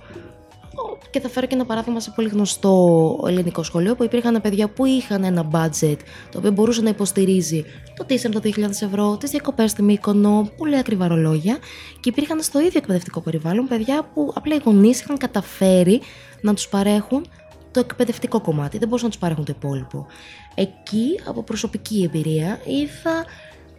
[1.15, 4.85] και θα φέρω και ένα παράδειγμα σε πολύ γνωστό ελληνικό σχολείο που υπήρχαν παιδιά που
[4.85, 5.97] είχαν ένα budget
[6.31, 7.65] το οποίο μπορούσε να υποστηρίζει
[7.97, 11.59] το t-shirt των 2.000 ευρώ, τις διακοπές στη Μύκονο, πολύ ακριβά ρολόγια
[12.01, 16.01] και υπήρχαν στο ίδιο εκπαιδευτικό περιβάλλον παιδιά που απλά οι γονείς είχαν καταφέρει
[16.41, 17.27] να τους παρέχουν
[17.75, 20.07] το εκπαιδευτικό κομμάτι, δεν μπορούσαν να τους παρέχουν το υπόλοιπο.
[20.55, 23.25] Εκεί, από προσωπική εμπειρία, είδα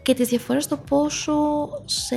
[0.02, 1.34] και τις διαφορές στο πόσο
[1.86, 2.16] σε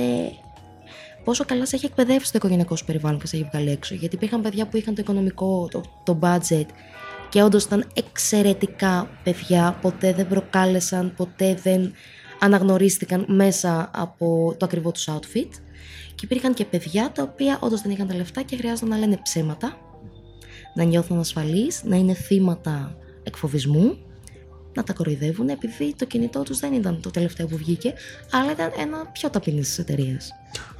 [1.23, 3.95] πόσο καλά σε έχει εκπαιδεύσει το οικογενειακό σου περιβάλλον και σε έχει βγάλει έξω.
[3.95, 6.65] Γιατί υπήρχαν παιδιά που είχαν το οικονομικό, το, το budget
[7.29, 11.93] και όντως ήταν εξαιρετικά παιδιά, ποτέ δεν προκάλεσαν, ποτέ δεν
[12.39, 15.49] αναγνωρίστηκαν μέσα από το ακριβό τους outfit.
[16.15, 19.19] Και υπήρχαν και παιδιά τα οποία όντως δεν είχαν τα λεφτά και χρειάζονταν να λένε
[19.23, 19.77] ψέματα,
[20.73, 23.97] να νιώθουν ασφαλείς, να είναι θύματα εκφοβισμού,
[24.73, 27.93] να τα κοροϊδεύουν επειδή το κινητό τους δεν ήταν το τελευταίο που βγήκε,
[28.31, 30.31] αλλά ήταν ένα πιο ταπεινής εταιρείας.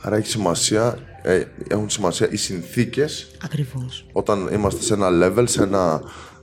[0.02, 4.06] Άρα έχει σημασία, ε, έχουν σημασία οι συνθήκες Ακριβώς.
[4.12, 6.02] όταν είμαστε σε ένα level, σε ένα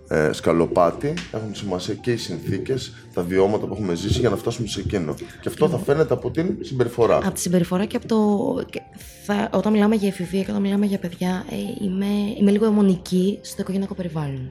[0.09, 4.69] ε, σκαλοπάτι, έχουν σημασία και οι συνθήκες, τα βιώματα που έχουμε ζήσει για να φτάσουμε
[4.69, 5.15] σε εκείνο.
[5.15, 7.17] Και αυτό θα φαίνεται από την συμπεριφορά.
[7.17, 8.65] Από τη συμπεριφορά και από το.
[8.71, 8.81] και
[9.25, 12.07] Θα, όταν μιλάμε για εφηβεία και όταν μιλάμε για παιδιά, ε, είμαι,
[12.39, 14.51] είμαι λίγο αιμονική στο οικογενειακό περιβάλλον.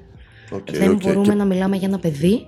[0.51, 1.01] Οκ, δεν οκ.
[1.01, 2.45] μπορούμε Και να μιλάμε για ένα παιδί,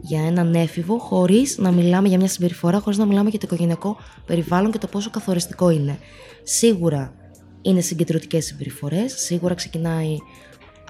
[0.00, 3.96] για έναν έφηβο, χωρίς να μιλάμε για μια συμπεριφορά, χωρίς να μιλάμε για το οικογενειακό
[4.26, 5.98] περιβάλλον και το πόσο καθοριστικό είναι.
[6.42, 7.14] Σίγουρα
[7.62, 10.16] είναι συγκεντρωτικές συμπεριφορές, σίγουρα ξεκινάει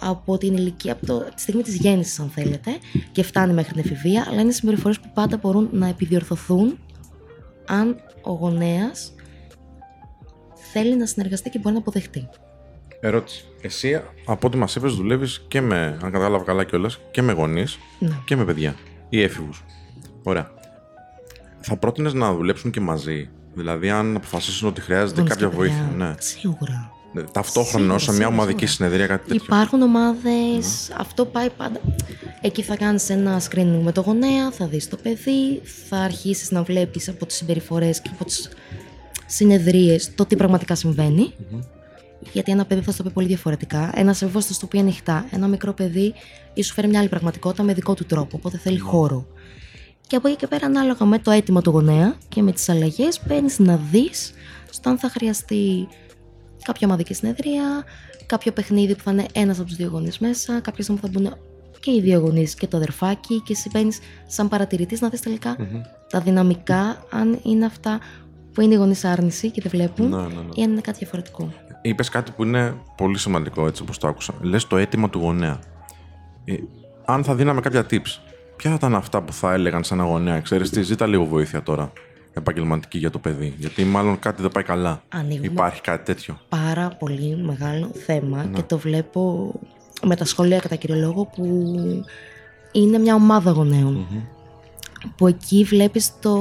[0.03, 2.71] από την ηλικία, από το, τη στιγμή της γέννησης αν θέλετε
[3.13, 6.79] και φτάνει μέχρι την εφηβεία, αλλά είναι συμπεριφορές που πάντα μπορούν να επιδιορθωθούν
[7.67, 9.15] αν ο γονέας
[10.73, 12.29] θέλει να συνεργαστεί και μπορεί να αποδεχτεί.
[13.01, 13.45] Ερώτηση.
[13.63, 17.79] Εσύ, από ό,τι μας είπες, δουλεύεις και με, αν κατάλαβα καλά κιόλας, και με γονείς
[17.99, 18.19] Ναι.
[18.25, 18.75] και με παιδιά
[19.09, 19.65] ή έφηβους.
[20.23, 20.51] Ωραία.
[21.61, 25.89] Θα πρότεινες να δουλέψουν και μαζί; Δηλαδή, αν αποφασίσουν ότι χρειάζεται Γονείς κάποια και βοήθεια.
[25.91, 26.07] παιδιά.
[26.07, 26.15] Ναι.
[26.19, 26.91] Σίγουρα.
[27.33, 28.89] Ταυτόχρονα, Σίγουρα, σε μια σίγουρα, ομαδική σίγουρα.
[28.89, 29.45] συνεδρία, κάτι τέτοιο.
[29.45, 31.81] Υπάρχουν ομάδες, αυτό πάει πάντα.
[32.41, 36.63] Εκεί θα κάνεις ένα screening με το γονέα, θα δεις το παιδί, θα αρχίσεις να
[36.63, 38.49] βλέπεις από τις συμπεριφορές και από τις
[39.27, 41.33] συνεδρίες το τι πραγματικά συμβαίνει.
[42.33, 43.93] Γιατί ένα παιδί θα σου το πει πολύ διαφορετικά.
[43.95, 45.27] Ένας σεβό θα σου το πει ανοιχτά.
[45.31, 46.15] Ένα μικρό παιδί
[46.55, 48.37] ίσως φέρει μια άλλη πραγματικότητα με δικό του τρόπο.
[48.37, 49.27] Οπότε θέλει χώρο.
[50.07, 53.21] Και από εκεί και πέρα, ανάλογα με το αίτημα του γονέα και με τις αλλαγές,
[53.29, 54.33] παίρνει να δεις
[54.71, 55.89] στο αν θα χρειαστεί
[56.63, 57.85] κάποια ομαδική συνεδρία,
[58.27, 61.13] κάποιο παιχνίδι που θα είναι ένας από τους δύο γονείς μέσα, κάποια στιγμή που θα
[61.13, 61.35] μπουν
[61.81, 65.57] και οι δύο γονείς και το αδερφάκι, και εσύ μπαίνεις σαν παρατηρητής να δεις τελικά
[66.09, 68.01] τα δυναμικά, αν είναι αυτά
[68.53, 70.53] που είναι οι γονείς άρνηση και δεν βλέπουν, Ναι, ναι, ναι.
[70.55, 71.53] ή αν είναι κάτι διαφορετικό.
[71.83, 74.35] Είπες κάτι που είναι πολύ σημαντικό έτσι όπως το άκουσα.
[74.41, 75.59] Λες το αίτημα του γονέα.
[76.45, 76.55] Ε,
[77.05, 78.19] αν θα δίναμε κάποια tips,
[78.57, 81.63] ποια θα ήταν αυτά που θα έλεγαν σε ένα γονέα, ξέρεις τι, ζήτα λίγο βοήθεια
[81.63, 81.93] τώρα.
[82.35, 83.55] Επαγγελματική για το παιδί.
[83.59, 85.03] Γιατί μάλλον κάτι δεν πάει καλά.
[85.09, 85.47] Ανοίγουμε.
[85.47, 86.39] Υπάρχει κάτι τέτοιο.
[86.49, 88.51] πάρα πολύ μεγάλο θέμα Ναι.
[88.57, 89.53] και το βλέπω
[90.03, 91.45] με τα σχολεία κατά κύριο λόγο που
[92.73, 94.07] είναι μια ομάδα γονέων.
[95.17, 96.37] Που εκεί βλέπεις το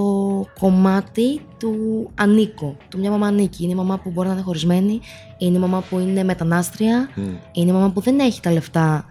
[0.59, 1.75] κομμάτι του
[2.15, 3.63] ανήκω, του μια μαμά ανήκει.
[3.63, 4.99] Είναι η μαμά που μπορεί να είναι χωρισμένη,
[5.37, 7.09] είναι η μαμά που είναι μετανάστρια,
[7.51, 9.05] είναι η μαμά που δεν έχει τα λεφτά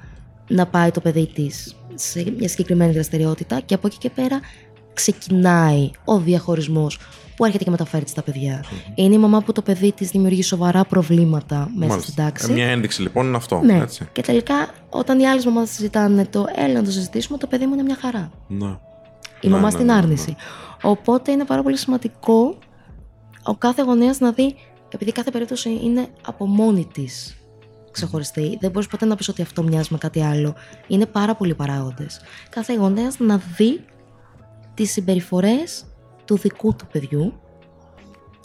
[0.48, 4.40] να πάει το παιδί της σε μια συγκεκριμένη δραστηριότητα και από εκεί και πέρα
[4.94, 6.98] ξεκινάει ο διαχωρισμός
[7.37, 8.64] που έρχεται και μεταφέρει στα παιδιά.
[8.94, 12.00] Είναι η μαμά που το παιδί της δημιουργεί σοβαρά προβλήματα μέσα Μάλιστα.
[12.00, 12.50] στην τάξη.
[12.50, 13.61] Ε, Μια ένδειξη λοιπόν είναι αυτό.
[13.64, 13.76] Ναι.
[13.76, 14.09] Έτσι.
[14.12, 17.74] Και τελικά, όταν οι άλλες μαμάδες συζητάνε το έλα να το συζητήσουμε, το παιδί μου
[17.74, 18.31] είναι μια χαρά.
[18.48, 18.76] Ναι.
[19.40, 19.98] Η Ναι, μαμά ναι, στην ναι, ναι.
[19.98, 20.37] άρνηση.
[20.83, 22.59] Οπότε είναι πάρα πολύ σημαντικό
[23.42, 24.55] ο κάθε γονέας να δει,
[24.92, 27.35] επειδή κάθε περίπτωση είναι από μόνη της
[27.90, 30.55] ξεχωριστή, δεν μπορείς ποτέ να πεις ότι αυτό μοιάζει με κάτι άλλο.
[30.87, 32.20] Είναι πάρα πολλοί παράγοντες.
[32.50, 33.85] Κάθε γονέας να δει
[34.80, 35.84] τις συμπεριφορές
[36.24, 37.32] του δικού του παιδιού.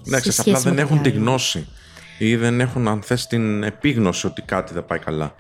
[0.03, 1.29] Ναι, σε ξέρεις, απλά σχέση με δεν το έχουν τη διάλογο.
[1.29, 1.67] γνώση
[2.19, 5.35] ή δεν έχουν, αν θες, την επίγνωση ότι κάτι δεν πάει καλά.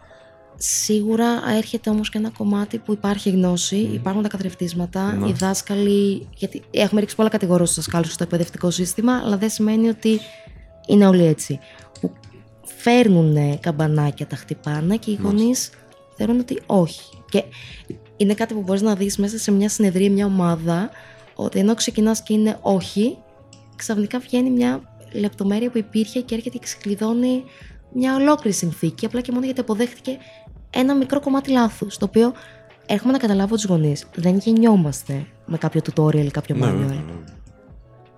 [0.57, 1.25] Σίγουρα
[1.57, 5.27] έρχεται όμως και ένα κομμάτι που υπάρχει γνώση, υπάρχουν τα καθρεφτίσματα, Ναι.
[5.27, 9.87] οι δάσκαλοι, γιατί έχουμε ρίξει πολλά κατηγορίες στους δασκάλους στο εκπαιδευτικό σύστημα, αλλά δεν σημαίνει
[9.87, 10.19] ότι
[10.87, 11.59] είναι όλοι έτσι.
[12.01, 12.11] Που
[12.63, 15.69] φέρνουν καμπανάκια, τα χτυπάνε και οι γονείς
[16.15, 17.01] θεωρούν ότι όχι.
[17.29, 17.43] Και
[18.17, 20.89] είναι κάτι που μπορείς να δεις μέσα σε μια συνεδρία, μια ομάδα,
[21.35, 23.17] ότι ενώ ξεκινάς και είναι όχι,
[23.75, 24.81] ξαφνικά βγαίνει μια
[25.13, 27.43] λεπτομέρεια που υπήρχε και έρχεται και ξεκλειδώνει
[27.93, 30.17] μια ολόκληρη συνθήκη, απλά και μόνο γιατί αποδέχτηκε
[30.69, 31.97] ένα μικρό κομμάτι λάθους.
[31.97, 32.33] Το οποίο
[32.85, 34.05] έχουμε να καταλάβω τους γονείς.
[34.15, 36.71] Δεν γεννιόμαστε με κάποιο tutorial ή κάποιο Ναι, manual.
[36.71, 37.34] βέβαια, βέβαια.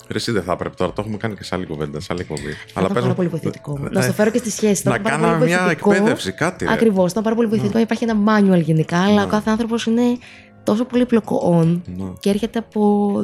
[0.10, 2.22] Ρε, εσύ δεν θα έπρεπε τώρα, το έχουμε κάνει και σε άλλη κουβέντα, σε άλλη
[2.22, 2.42] εκπομπή.
[2.52, 3.78] Θα ήταν πες πάρα μου- πολύ βοηθητικό.
[3.80, 3.90] Ναι.
[3.90, 4.88] Να στο φέρω και στη σχέση.
[4.88, 6.66] Να κάναμε μια εκπαίδευση, κάτι.
[6.66, 6.72] ρε.
[6.74, 7.80] Ακριβώς, ήταν πάρα πολύ βοηθητικό.
[7.80, 10.02] Υπάρχει ένα manual γενικά, αλλά ο κάθε άνθρωπος είναι
[10.64, 12.04] τόσο πολύ πλοκοόν Ναι.
[12.20, 13.24] και έρχεται από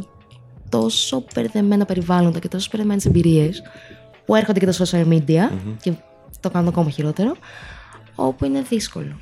[0.69, 3.61] τόσο μπερδεμένα περιβάλλοντα και τόσο μπερδεμένες εμπειρίες
[4.25, 5.91] που έρχονται και τα social media και
[6.39, 7.35] το κάνουν ακόμα χειρότερο,
[8.15, 9.19] όπου είναι δύσκολο.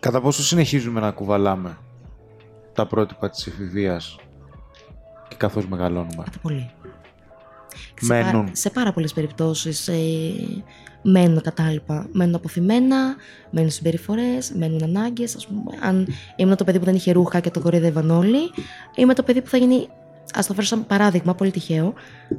[0.00, 1.76] Κατά πόσο συνεχίζουμε να κουβαλάμε
[2.74, 4.16] τα πρότυπα της εφηβείας
[5.28, 6.70] και καθώς μεγαλώνουμε; Πάρα πολύ.
[8.00, 8.48] Σε, πά- Μένουν.
[8.52, 9.94] σε πάρα πολλές περιπτώσεις ε,
[11.02, 12.06] μένουν κατάλοιπα.
[12.12, 13.16] Μένουν αποθυμένα,
[13.50, 15.36] μένουν συμπεριφορές, μένουν ανάγκες.
[15.36, 18.38] Ας πούμε, αν ήμουν το παιδί που δεν είχε ρούχα και το κοροϊδεύαν όλοι,
[18.96, 19.88] είμαι το παιδί που θα γίνει,
[20.34, 21.94] ας το φέρω σαν παράδειγμα, πολύ τυχαίο,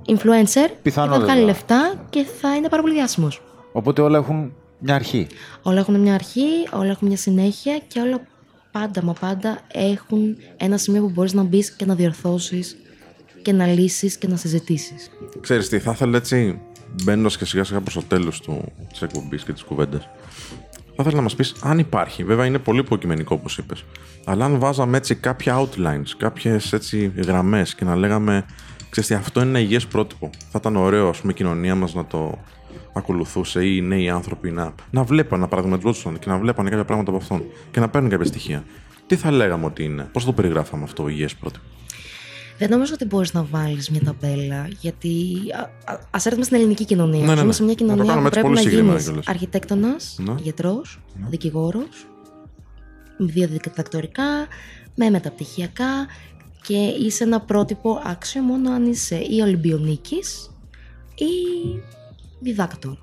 [0.08, 1.20] influencer και Πιθανότατα.
[1.20, 3.42] θα βγάλει λεφτά και θα είναι πάρα πολύ διάσημος.
[3.72, 5.28] Οπότε όλα έχουν μια αρχή.
[5.62, 8.22] Όλα έχουν μια αρχή, όλα έχουν μια συνέχεια και όλα
[8.72, 12.76] πάντα μα πάντα έχουν ένα σημείο που μπορείς να μπεις και να διορθώσεις
[13.42, 15.10] και να λύσεις και να συζητήσεις.
[15.40, 16.60] Ξέρεις τι, θα ήθελα έτσι,
[17.04, 18.42] μπαίνοντας και σιγά σιγά προς το τέλος
[18.92, 20.10] της εκπομπής και της κουβέντας,
[20.96, 22.24] θα ήθελα να μας πεις αν υπάρχει.
[22.24, 23.84] Βέβαια είναι πολύ υποκειμενικό όπως είπες.
[24.26, 28.46] Αλλά αν βάζαμε έτσι κάποια outlines, κάποιες έτσι γραμμές και να λέγαμε,
[28.90, 30.30] ξέρεις τι, αυτό είναι ένα υγιές πρότυπο.
[30.52, 32.38] Θα ήταν ωραίο, ας πούμε, η κοινωνία μας να το
[32.94, 37.12] ακολουθούσε ή οι νέοι άνθρωποι να, να βλέπαν, να παραδειγματιζόντουσαν και να βλέπανε κάποια πράγματα
[37.12, 38.64] από αυτόν και να παίρνουν κάποια στοιχεία.
[39.08, 41.66] Τι θα λέγαμε ότι είναι, πώς το περιγράφαμε αυτό υγιές πρότυπο;
[42.60, 45.36] Δεν νομίζω ότι μπορείς να βάλεις μια ταμπέλα, γιατί
[45.86, 47.20] α, α, ας έρθουμε στην ελληνική κοινωνία.
[47.20, 47.52] Ναι, ναι, Ζούμε ναι.
[47.54, 49.28] σε μια Να το κοινωνία κάνουμε που έτσι πρέπει πολύ να συγκεκριμένα γίνεις κιόλας.
[49.28, 50.36] αρχιτέκτονας, Ναι.
[50.42, 52.08] γιατρός, δικηγόρος,
[53.18, 54.24] με δύο διδακτορικά,
[54.96, 56.08] με μεταπτυχιακά
[56.62, 60.50] και είσαι ένα πρότυπο άξιο μόνο αν είσαι ή Ολυμπιονίκης
[61.16, 61.26] ή
[62.40, 62.98] διδάκτορ.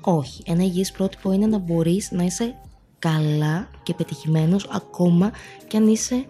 [0.00, 0.42] Όχι.
[0.46, 2.54] Ένα υγιές πρότυπο είναι να μπορείς να είσαι
[2.98, 5.30] καλά και πετυχημένος ακόμα
[5.68, 6.24] και αν είσαι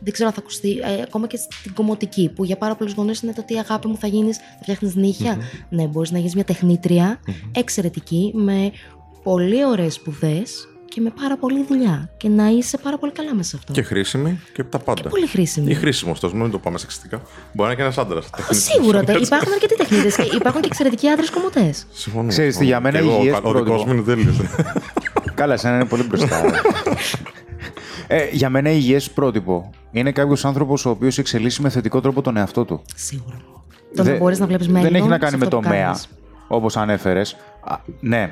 [0.00, 3.20] δεν ξέρω αν θα ακουστεί, ε, ακόμα και στην κομμωτική, που για πάρα πολλούς γονείς
[3.20, 5.36] είναι το τι αγάπη μου θα γίνεις, θα φτιάχνεις νύχια.
[5.68, 7.20] Ναι, μπορείς να γίνεις μια τεχνήτρια
[7.52, 8.70] εξαιρετική, με
[9.22, 12.10] πολύ ωραίες σπουδές και με πάρα πολλή δουλειά.
[12.16, 13.72] Και να είσαι πάρα πολύ καλά μέσα σε αυτό.
[13.72, 15.08] Και χρήσιμη και τα πάντα.
[15.08, 15.70] πολύ χρήσιμη.
[15.70, 17.16] Ή χρήσιμο αυτό, μην το πάμε σεξιστικά.
[17.16, 18.30] Μπορεί να είναι και ένας άντρας.
[18.50, 21.86] Σίγουρα τε- υπάρχουν αρκετοί τεχνίτε και υπάρχουν και εξαιρετικοί άντρες κομμωτές.
[21.92, 22.28] Συμφωνώ.
[22.28, 23.86] Ξέρεις τι, για μένα Και εγώ, υγιές ο- Ο δικός πρότυπο.
[23.86, 24.36] μου είναι τέλειος.
[25.34, 26.40] Καλά, σαν να είναι πολύ μπροστά.
[28.10, 32.36] Ε, για μένα υγιές πρότυπο είναι κάποιος άνθρωπος ο οποίος εξελίσσει με θετικό τρόπο τον
[32.36, 32.82] εαυτό του.
[32.94, 33.36] Σίγουρα.
[33.96, 34.82] Το να μπορείς να βλέπεις μέλλον.
[34.90, 36.08] Δεν έχει να κάνει σε με αυτό το που ΜΕΑ, κάνεις.
[36.48, 37.36] όπως ανέφερες.
[38.00, 38.30] Ναι.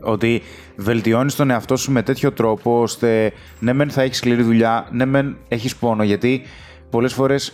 [0.00, 0.42] Ότι
[0.76, 5.04] βελτιώνεις τον εαυτό σου με τέτοιο τρόπο ώστε ναι, μεν θα έχεις σκληρή δουλειά, ναι,
[5.04, 6.02] μεν έχεις πόνο.
[6.02, 6.42] Γιατί
[6.90, 7.52] πολλές φορές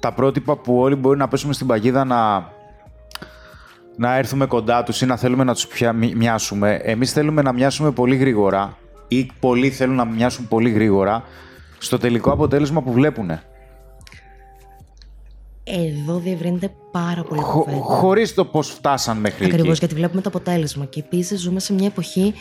[0.00, 2.48] τα πρότυπα που όλοι μπορεί να πέσουμε στην παγίδα να,
[3.96, 6.80] να έρθουμε κοντά τους ή να θέλουμε να τους πια, μοι- μοιάσουμε.
[6.82, 8.76] Εμείς θέλουμε να μοιάσουμε πολύ γρήγορα
[9.08, 11.24] ή πολλοί θέλουν να μοιάσουν πολύ γρήγορα
[11.78, 13.30] στο τελικό αποτέλεσμα που βλέπουν.
[15.66, 17.80] Εδώ διευρύνεται πάρα πολύ η Χω, κουβέντα.
[17.82, 19.78] χωρίς το πώς φτάσαν μέχρι Ακριβώς εκεί.
[19.78, 20.84] γιατί βλέπουμε το αποτέλεσμα.
[20.84, 22.34] Και επίσης ζούμε σε μια εποχή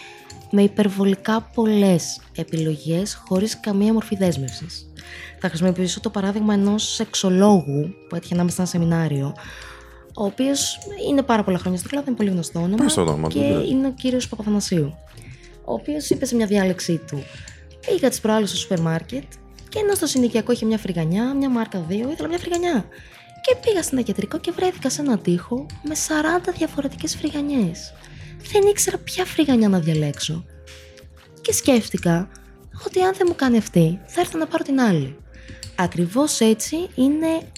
[0.52, 4.88] με υπερβολικά πολλές επιλογές χωρίς καμία μορφή δέσμευσης.
[5.40, 9.34] Θα χρησιμοποιήσω το παράδειγμα ενός σεξολόγου που έτυχε να είμαι σε ένα σεμινάριο,
[10.16, 10.78] ο οποίος
[11.10, 12.84] είναι πάρα πολλά χρόνια στο κλάδο, είναι πολύ γνωστό όνομα.
[12.84, 13.70] Πες το όνομα του, και δεν πειράζει.
[13.72, 14.94] είναι ο κύριος Παπαθανασίου.
[15.66, 17.24] Ο οποίος είπε σε μια διάλεξή του:
[17.88, 19.24] Πήγα τις προάλλες στο σούπερ μάρκετ
[19.70, 22.86] και ενώ στο συνοικιακό είχε μια φρυγανιά, μια μάρκα 2, ήθελα μια φρυγανιά.
[23.42, 25.96] Και πήγα στην ακεντρικό και βρέθηκα σε έναν τοίχο με
[26.48, 27.94] 40 διαφορετικές φρυγανιές.
[28.52, 30.46] Δεν ήξερα ποια φρυγανιά να διαλέξω.
[31.42, 32.30] Και σκέφτηκα
[32.86, 35.16] ότι αν δεν μου κάνει αυτή, θα έρθω να πάρω την άλλη.
[35.76, 37.52] Ακριβώς έτσι είναι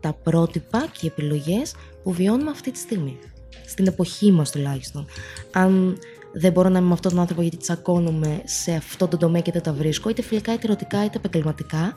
[0.00, 3.18] τα πρότυπα και οι επιλογές που βιώνουμε αυτή τη στιγμή.
[3.66, 5.06] Στην εποχή μας τουλάχιστον.
[5.52, 5.98] Αν
[6.38, 9.52] δεν μπορώ να είμαι με αυτόν τον άνθρωπο γιατί τσακώνομαι σε αυτό το τομέα και
[9.52, 11.94] δεν τα βρίσκω, είτε φιλικά, είτε ερωτικά, είτε επαγγελματικά,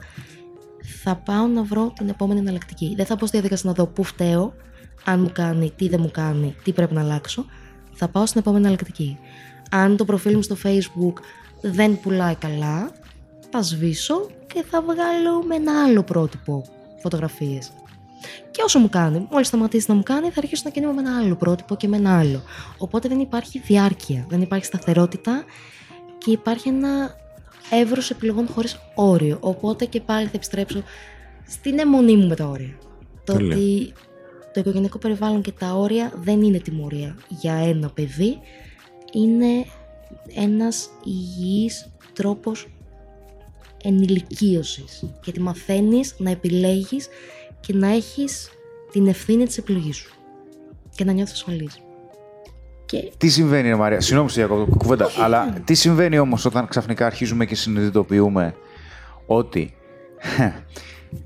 [1.03, 2.93] θα πάω να βρω την επόμενη εναλλακτική.
[2.95, 4.53] Δεν θα πω στη διαδικασία να δω πού φταίω,
[5.03, 7.45] αν μου κάνει, τι δεν μου κάνει, τι πρέπει να αλλάξω.
[7.91, 9.17] Θα πάω στην επόμενη εναλλακτική.
[9.71, 11.13] Αν το προφίλ μου στο facebook
[11.61, 12.91] δεν πουλάει καλά,
[13.49, 16.65] θα σβήσω και θα βγάλω με ένα άλλο πρότυπο
[17.01, 17.71] φωτογραφίες.
[18.59, 21.17] Και όσο μου κάνει, μόλις σταματήσει να μου κάνει, θα αρχίσω να κινούμαι με ένα
[21.17, 22.41] άλλο πρότυπο και με ένα άλλο.
[22.77, 25.43] Οπότε δεν υπάρχει διάρκεια, δεν υπάρχει σταθερότητα
[26.17, 27.15] και υπάρχει ένα
[27.69, 29.37] εύρος επιλογών χωρίς όριο.
[29.39, 30.83] Οπότε και πάλι θα επιστρέψω
[31.47, 32.77] στην αιμονή μου με τα όρια.
[33.23, 33.55] Το Τέλεια.
[33.55, 33.93] ότι
[34.53, 38.39] το οικογενειακό περιβάλλον και τα όρια δεν είναι τιμωρία για ένα παιδί.
[39.13, 39.65] Είναι
[40.35, 42.67] ένας υγιής τρόπος
[43.83, 45.03] ενηλικίωσης.
[45.23, 47.07] Γιατί μαθαίνεις να επιλέγεις
[47.59, 48.49] και να έχεις
[48.91, 50.13] την ευθύνη της επιλογής σου.
[50.95, 51.81] Και να νιώθεις ασφαλής.
[52.85, 56.67] Και Τι συμβαίνει, ρε Μαρία, συγγνώμη που σε διακόπτω κουβέντα, αλλά τι συμβαίνει όμως όταν
[56.67, 58.55] ξαφνικά αρχίζουμε και συνειδητοποιούμε
[59.25, 59.73] ότι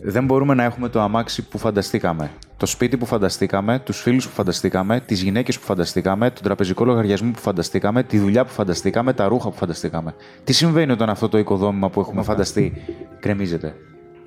[0.01, 4.33] δεν μπορούμε να έχουμε το αμάξι που φανταστήκαμε, το σπίτι που φανταστήκαμε, τους φίλους που
[4.33, 9.27] φανταστήκαμε, τις γυναίκες που φανταστήκαμε, τον τραπεζικό λογαριασμό που φανταστήκαμε, τη δουλειά που φανταστήκαμε, τα
[9.27, 10.15] ρούχα που φανταστήκαμε.
[10.43, 12.73] Τι συμβαίνει όταν αυτό το οικοδόμημα που έχουμε φανταστεί
[13.19, 13.75] κρεμίζεται;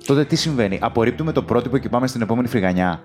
[0.07, 3.01] Τότε τι συμβαίνει, απορρίπτουμε το πρότυπο και πάμε στην επόμενη φρυγανιά.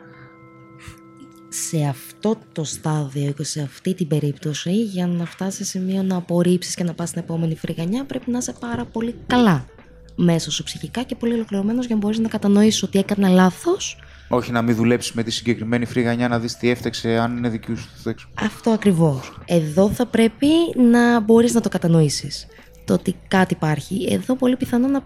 [1.49, 6.17] σε αυτό το στάδιο και σε αυτή την περίπτωση, για να φτάσει σε σημείο να
[6.17, 9.65] απορρίψεις και να πας στην επόμενη φρυγανιά, πρέπει να είσαι πάρα πολύ καλά
[10.15, 13.99] μέσα σου ψυχικά και πολύ ολοκληρωμένος για να μπορείς να κατανοήσεις ότι έκανα λάθος.
[14.29, 17.75] Όχι να μην δουλέψεις με τη συγκεκριμένη φρυγανιά να δεις τι έφταξε, αν είναι δική
[17.75, 17.89] σου.
[17.97, 18.29] θα έξω.
[18.35, 19.39] Αυτό ακριβώς.
[19.45, 20.49] Εδώ θα πρέπει
[20.91, 22.47] να μπορείς να το κατανοήσεις.
[22.85, 24.07] Το ότι κάτι υπάρχει.
[24.11, 25.03] Εδώ πολύ πιθανό να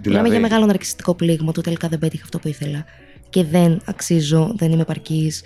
[0.00, 0.06] αποσυρθείς.
[0.06, 2.84] Μιλάμε Δηλαδή; για μεγάλο ναρκιστικό πλήγμα του τελικά δεν πέτυχα αυτό που ήθελα.
[3.30, 5.42] Και δεν αξίζω, δεν είμαι επαρκής.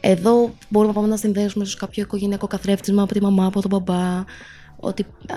[0.00, 3.70] Εδώ μπορούμε να πάμε να συνδέσουμε ίσως κάποιο οικογενειακό καθρέφτισμα από τη μαμά, από τον
[3.70, 4.24] μπαμπά.
[4.76, 5.34] Ότι α,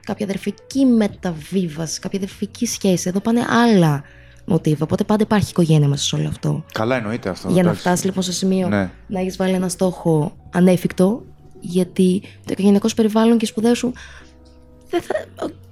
[0.00, 3.08] κάποια αδερφική μεταβίβαση, κάποια αδερφική σχέση.
[3.08, 4.02] Εδώ πάνε άλλα
[4.44, 4.84] μοτίβα.
[4.84, 6.64] Οπότε πάντα υπάρχει οικογένεια μέσα σε όλο αυτό.
[6.72, 7.46] Καλά, εννοείται αυτό.
[7.48, 7.80] Για να εντάξει.
[7.80, 8.90] φτάσεις λοιπόν στο σημείο Ναι.
[9.06, 11.22] να έχεις βάλει ένα στόχο ανέφικτο,
[11.60, 13.92] γιατί το οικογενειακό σου περιβάλλον και οι σπουδέ σου.
[14.90, 15.14] Δεν θα...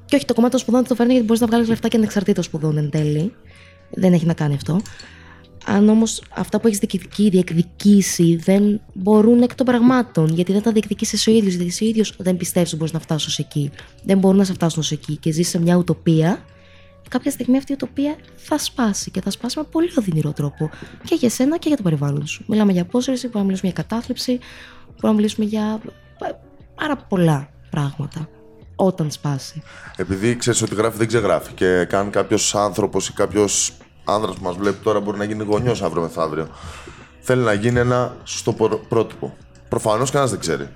[0.04, 1.96] Και όχι, το κομμάτι των σπουδών δεν το φέρνει γιατί μπορείς να βγάλεις λεφτά και
[1.96, 3.34] ανεξαρτήτως σπουδών εν τέλει.
[3.90, 4.80] Δεν έχει να κάνει αυτό.
[5.66, 10.72] Αν όμως αυτά που έχεις διεκδικήσει, διεκδικήσει δεν μπορούν εκ των πραγμάτων, γιατί δεν τα
[10.72, 13.42] διεκδικήσεις εσύ ο ίδιος, γιατί εσύ ο ίδιος δεν πιστεύεις ότι μπορείς να φτάσεις ω
[13.48, 13.70] εκεί.
[14.04, 16.44] Δεν μπορούν να σε φτάσουν ω εκεί και ζεις σε μια ουτοπία,
[17.08, 20.70] κάποια στιγμή αυτή η ουτοπία θα σπάσει και θα σπάσει με πολύ οδυνηρό τρόπο
[21.04, 22.44] και για σένα και για το περιβάλλον σου.
[22.46, 24.38] Μιλάμε για απόσυρση, μπορούμε να μιλήσουμε για κατάθλιψη,
[24.86, 25.80] μπορούμε να μιλήσουμε για
[26.18, 26.40] πα-
[26.74, 28.28] πάρα πολλά πράγματα
[28.76, 29.62] όταν σπάσει.
[29.96, 33.72] Επειδή ξέρεις ότι γράφει δεν ξεγράφει και καν κάποιος άνθρωπος ή κάποιος
[34.04, 36.48] άνδρας που μας βλέπει τώρα μπορεί να γίνει γονιός αύριο μεθαύριο.
[37.20, 39.37] Θέλει να γίνει ένα σωστό προ- πρότυπο.
[39.68, 40.68] Προφανώς κανένας δεν ξέρει.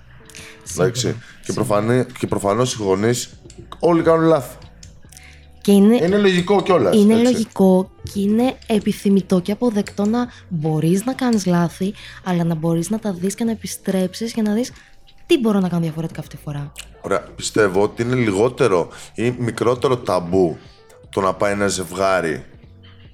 [0.72, 1.16] Εντάξει.
[1.44, 3.30] Και, προφανή, και προφανώς οι γονείς
[3.78, 4.56] όλοι κάνουν λάθη.
[5.61, 6.96] Και είναι, Είναι λογικό κιόλας.
[6.96, 12.90] είναι λογικό και είναι επιθυμητό και αποδεκτό να μπορείς να κάνεις λάθη, αλλά να μπορείς
[12.90, 14.72] να τα δεις και να επιστρέψεις για να δεις
[15.28, 17.20] τι μπορώ να κάνω διαφορετικά αυτή τη φορά; Ωραία.
[17.20, 20.58] Πιστεύω ότι είναι λιγότερο ή μικρότερο ταμπού
[21.10, 22.44] το να πάει ένα ζευγάρι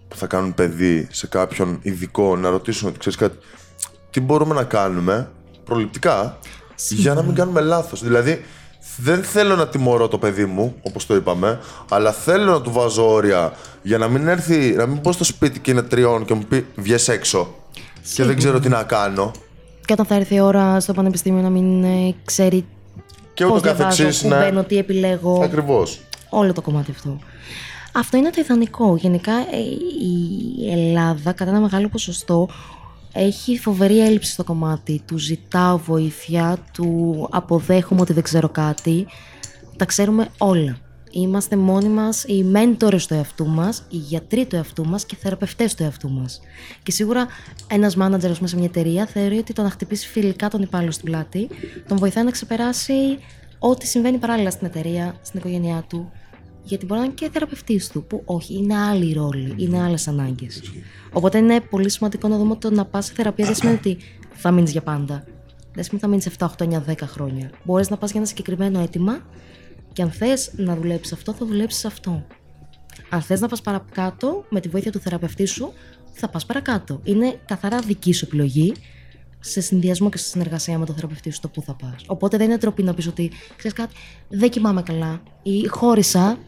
[0.08, 3.38] που θα κάνουν παιδί σε κάποιον ειδικό να ρωτήσουν ότι ξέρεις κάτι.
[4.10, 5.30] Τι μπορούμε να κάνουμε
[5.64, 6.38] προληπτικά
[6.88, 8.02] για να μην κάνουμε λάθος.
[8.02, 8.44] Δηλαδή,
[8.96, 13.12] δεν θέλω να τιμωρώ το παιδί μου, όπως το είπαμε, αλλά θέλω να του βάζω
[13.12, 16.44] όρια για να μην έρθει, να μην πω στο σπίτι και είναι τριών και μου
[16.48, 17.54] πει βγες έξω
[18.14, 19.32] και δεν ξέρω τι να κάνω.
[19.84, 22.64] Και όταν θα έρθει η ώρα στο πανεπιστήμιο να μην ε, ξέρει
[23.34, 24.36] Και πώς ούτω διαβάζω, καθεξής, πού ναι.
[24.36, 25.40] μπαίνω, τι επιλέγω.
[25.42, 26.00] Ακριβώς.
[26.28, 27.18] Όλο το κομμάτι αυτό.
[27.92, 28.96] Αυτό είναι το ιδανικό.
[28.96, 29.58] Γενικά ε,
[30.04, 32.48] η Ελλάδα κατά ένα μεγάλο ποσοστό
[33.12, 39.06] έχει φοβερή έλλειψη στο κομμάτι του ζητάω βοήθεια, του αποδέχομαι ότι δεν ξέρω κάτι.
[39.76, 40.76] Τα ξέρουμε όλα.
[41.16, 45.22] Είμαστε μόνοι μας οι μέντορες του εαυτού μας, οι γιατροί του εαυτού μας και οι
[45.22, 46.40] θεραπευτές του εαυτού μας.
[46.82, 47.26] Και σίγουρα
[47.68, 50.90] ένας μάνατζερ ας πούμε, σε μια εταιρεία θεωρεί ότι το να χτυπήσει φιλικά τον υπάλληλο
[50.90, 51.48] στην πλάτη
[51.88, 53.18] τον βοηθάει να ξεπεράσει
[53.58, 56.10] ό,τι συμβαίνει παράλληλα στην εταιρεία, στην οικογένειά του,
[56.62, 60.62] γιατί μπορεί να είναι και θεραπευτής του, που όχι, είναι άλλη ρόλη, είναι άλλες ανάγκες.
[61.12, 63.96] Οπότε είναι πολύ σημαντικό να δούμε ότι το να πας σε θεραπεία δεν σημαίνει ότι
[64.32, 65.24] θα μείνεις για πάντα.
[65.74, 67.50] Δεν σημαίνει ότι θα μείνεις 7, 8, 9, 10 χρόνια.
[67.64, 69.22] Μπορείς να πας για ένα συγκεκριμένο αίτημα
[69.94, 72.26] και αν θες να δουλέψεις αυτό, θα δουλέψεις αυτό.
[73.08, 75.72] Αν θες να πας παρακάτω, με τη βοήθεια του θεραπευτή σου,
[76.12, 77.00] θα πας παρακάτω.
[77.04, 78.74] Είναι καθαρά δική σου επιλογή
[79.40, 82.04] σε συνδυασμό και σε συνεργασία με τον θεραπευτή σου το πού θα πας.
[82.06, 83.94] Οπότε δεν είναι τροπή να πεις ότι ξέρεις κάτι,
[84.28, 86.38] δεν κοιμάμαι καλά ή χώρισα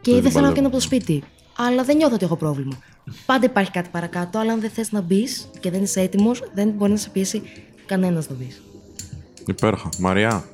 [0.00, 1.22] και δεν θέλω να βγαίνω από το σπίτι.
[1.56, 2.78] Αλλά δεν νιώθω ότι έχω πρόβλημα.
[3.26, 6.68] Πάντα υπάρχει κάτι παρακάτω, αλλά αν δεν θες να μπεις και δεν είσαι έτοιμος, δεν
[6.68, 7.42] μπορεί να σε πιέσει
[7.86, 8.62] κανένας να μπεις.
[9.46, 9.88] Υπέροχα.
[9.98, 10.44] Μαριά,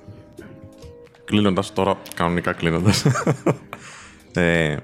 [1.32, 3.04] κλείνοντας τώρα, κανονικά κλείνοντας.
[4.32, 4.76] ε,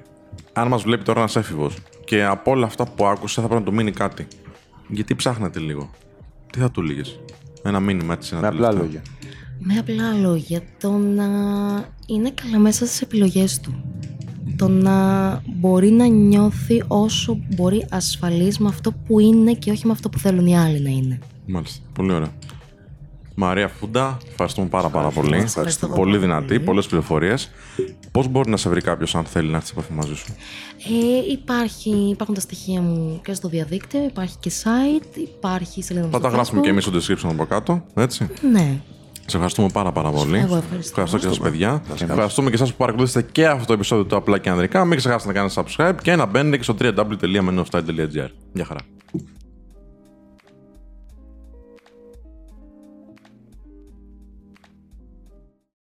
[0.53, 3.71] αν μας βλέπει τώρα ένας έφηβος και από όλα αυτά που άκουσε θα πρέπει να
[3.71, 4.27] του μείνει κάτι.
[4.89, 5.91] Γιατί ψάχνετε λίγο.
[6.53, 7.03] Τι θα του λύγε.
[7.63, 8.35] Ένα μήνυμα έτσι.
[8.37, 8.85] ένα Με απλά τελευταίο.
[8.85, 9.03] λόγια.
[9.59, 11.25] Με απλά λόγια, το να
[12.07, 13.83] είναι καλά μέσα στις επιλογές του.
[14.57, 14.97] Το να
[15.47, 20.19] μπορεί να νιώθει όσο μπορεί ασφαλής με αυτό που είναι και όχι με αυτό που
[20.19, 21.19] θέλουν οι άλλοι να είναι.
[21.47, 21.87] Μάλιστα.
[21.93, 22.33] Πολύ ωραία.
[23.40, 25.37] Μαρία Φούντα, ευχαριστούμε πάρα, πάρα πολύ.
[25.37, 26.61] Ευχαριστώ Πολύ πάρα δυνατή, πολύ.
[26.61, 27.51] πολλές πληροφορίες.
[28.12, 30.24] Πώς μπορεί να σε βρει κάποιος αν θέλει να έρθει σε επαφή μαζί σου;
[30.79, 36.11] Ε, υπάρχει, υπάρχουν τα στοιχεία μου και στο διαδίκτυο, υπάρχει και site, υπάρχει σελίδα μου
[36.12, 36.64] Θα στο τα γράφουμε Facebook.
[36.64, 36.92] και εμείς στο
[37.29, 37.85] description από κάτω.
[37.94, 38.29] Έτσι.
[38.53, 38.81] Ναι.
[39.27, 40.38] Σε ευχαριστούμε πάρα πάρα πολύ.
[40.38, 41.05] Εγώ ευχαριστώ.
[41.18, 41.83] και εσά, παιδιά.
[42.01, 44.85] Ευχαριστούμε και εσάς που παρακολουθήσατε και αυτό το επεισόδιο του Απλά και Ανδρικά.
[44.85, 48.29] Μην ξεχάσετε να κάνετε subscribe και να μπαίνετε και στο www.menofstyle.gr.
[48.53, 48.81] Γεια χαρά.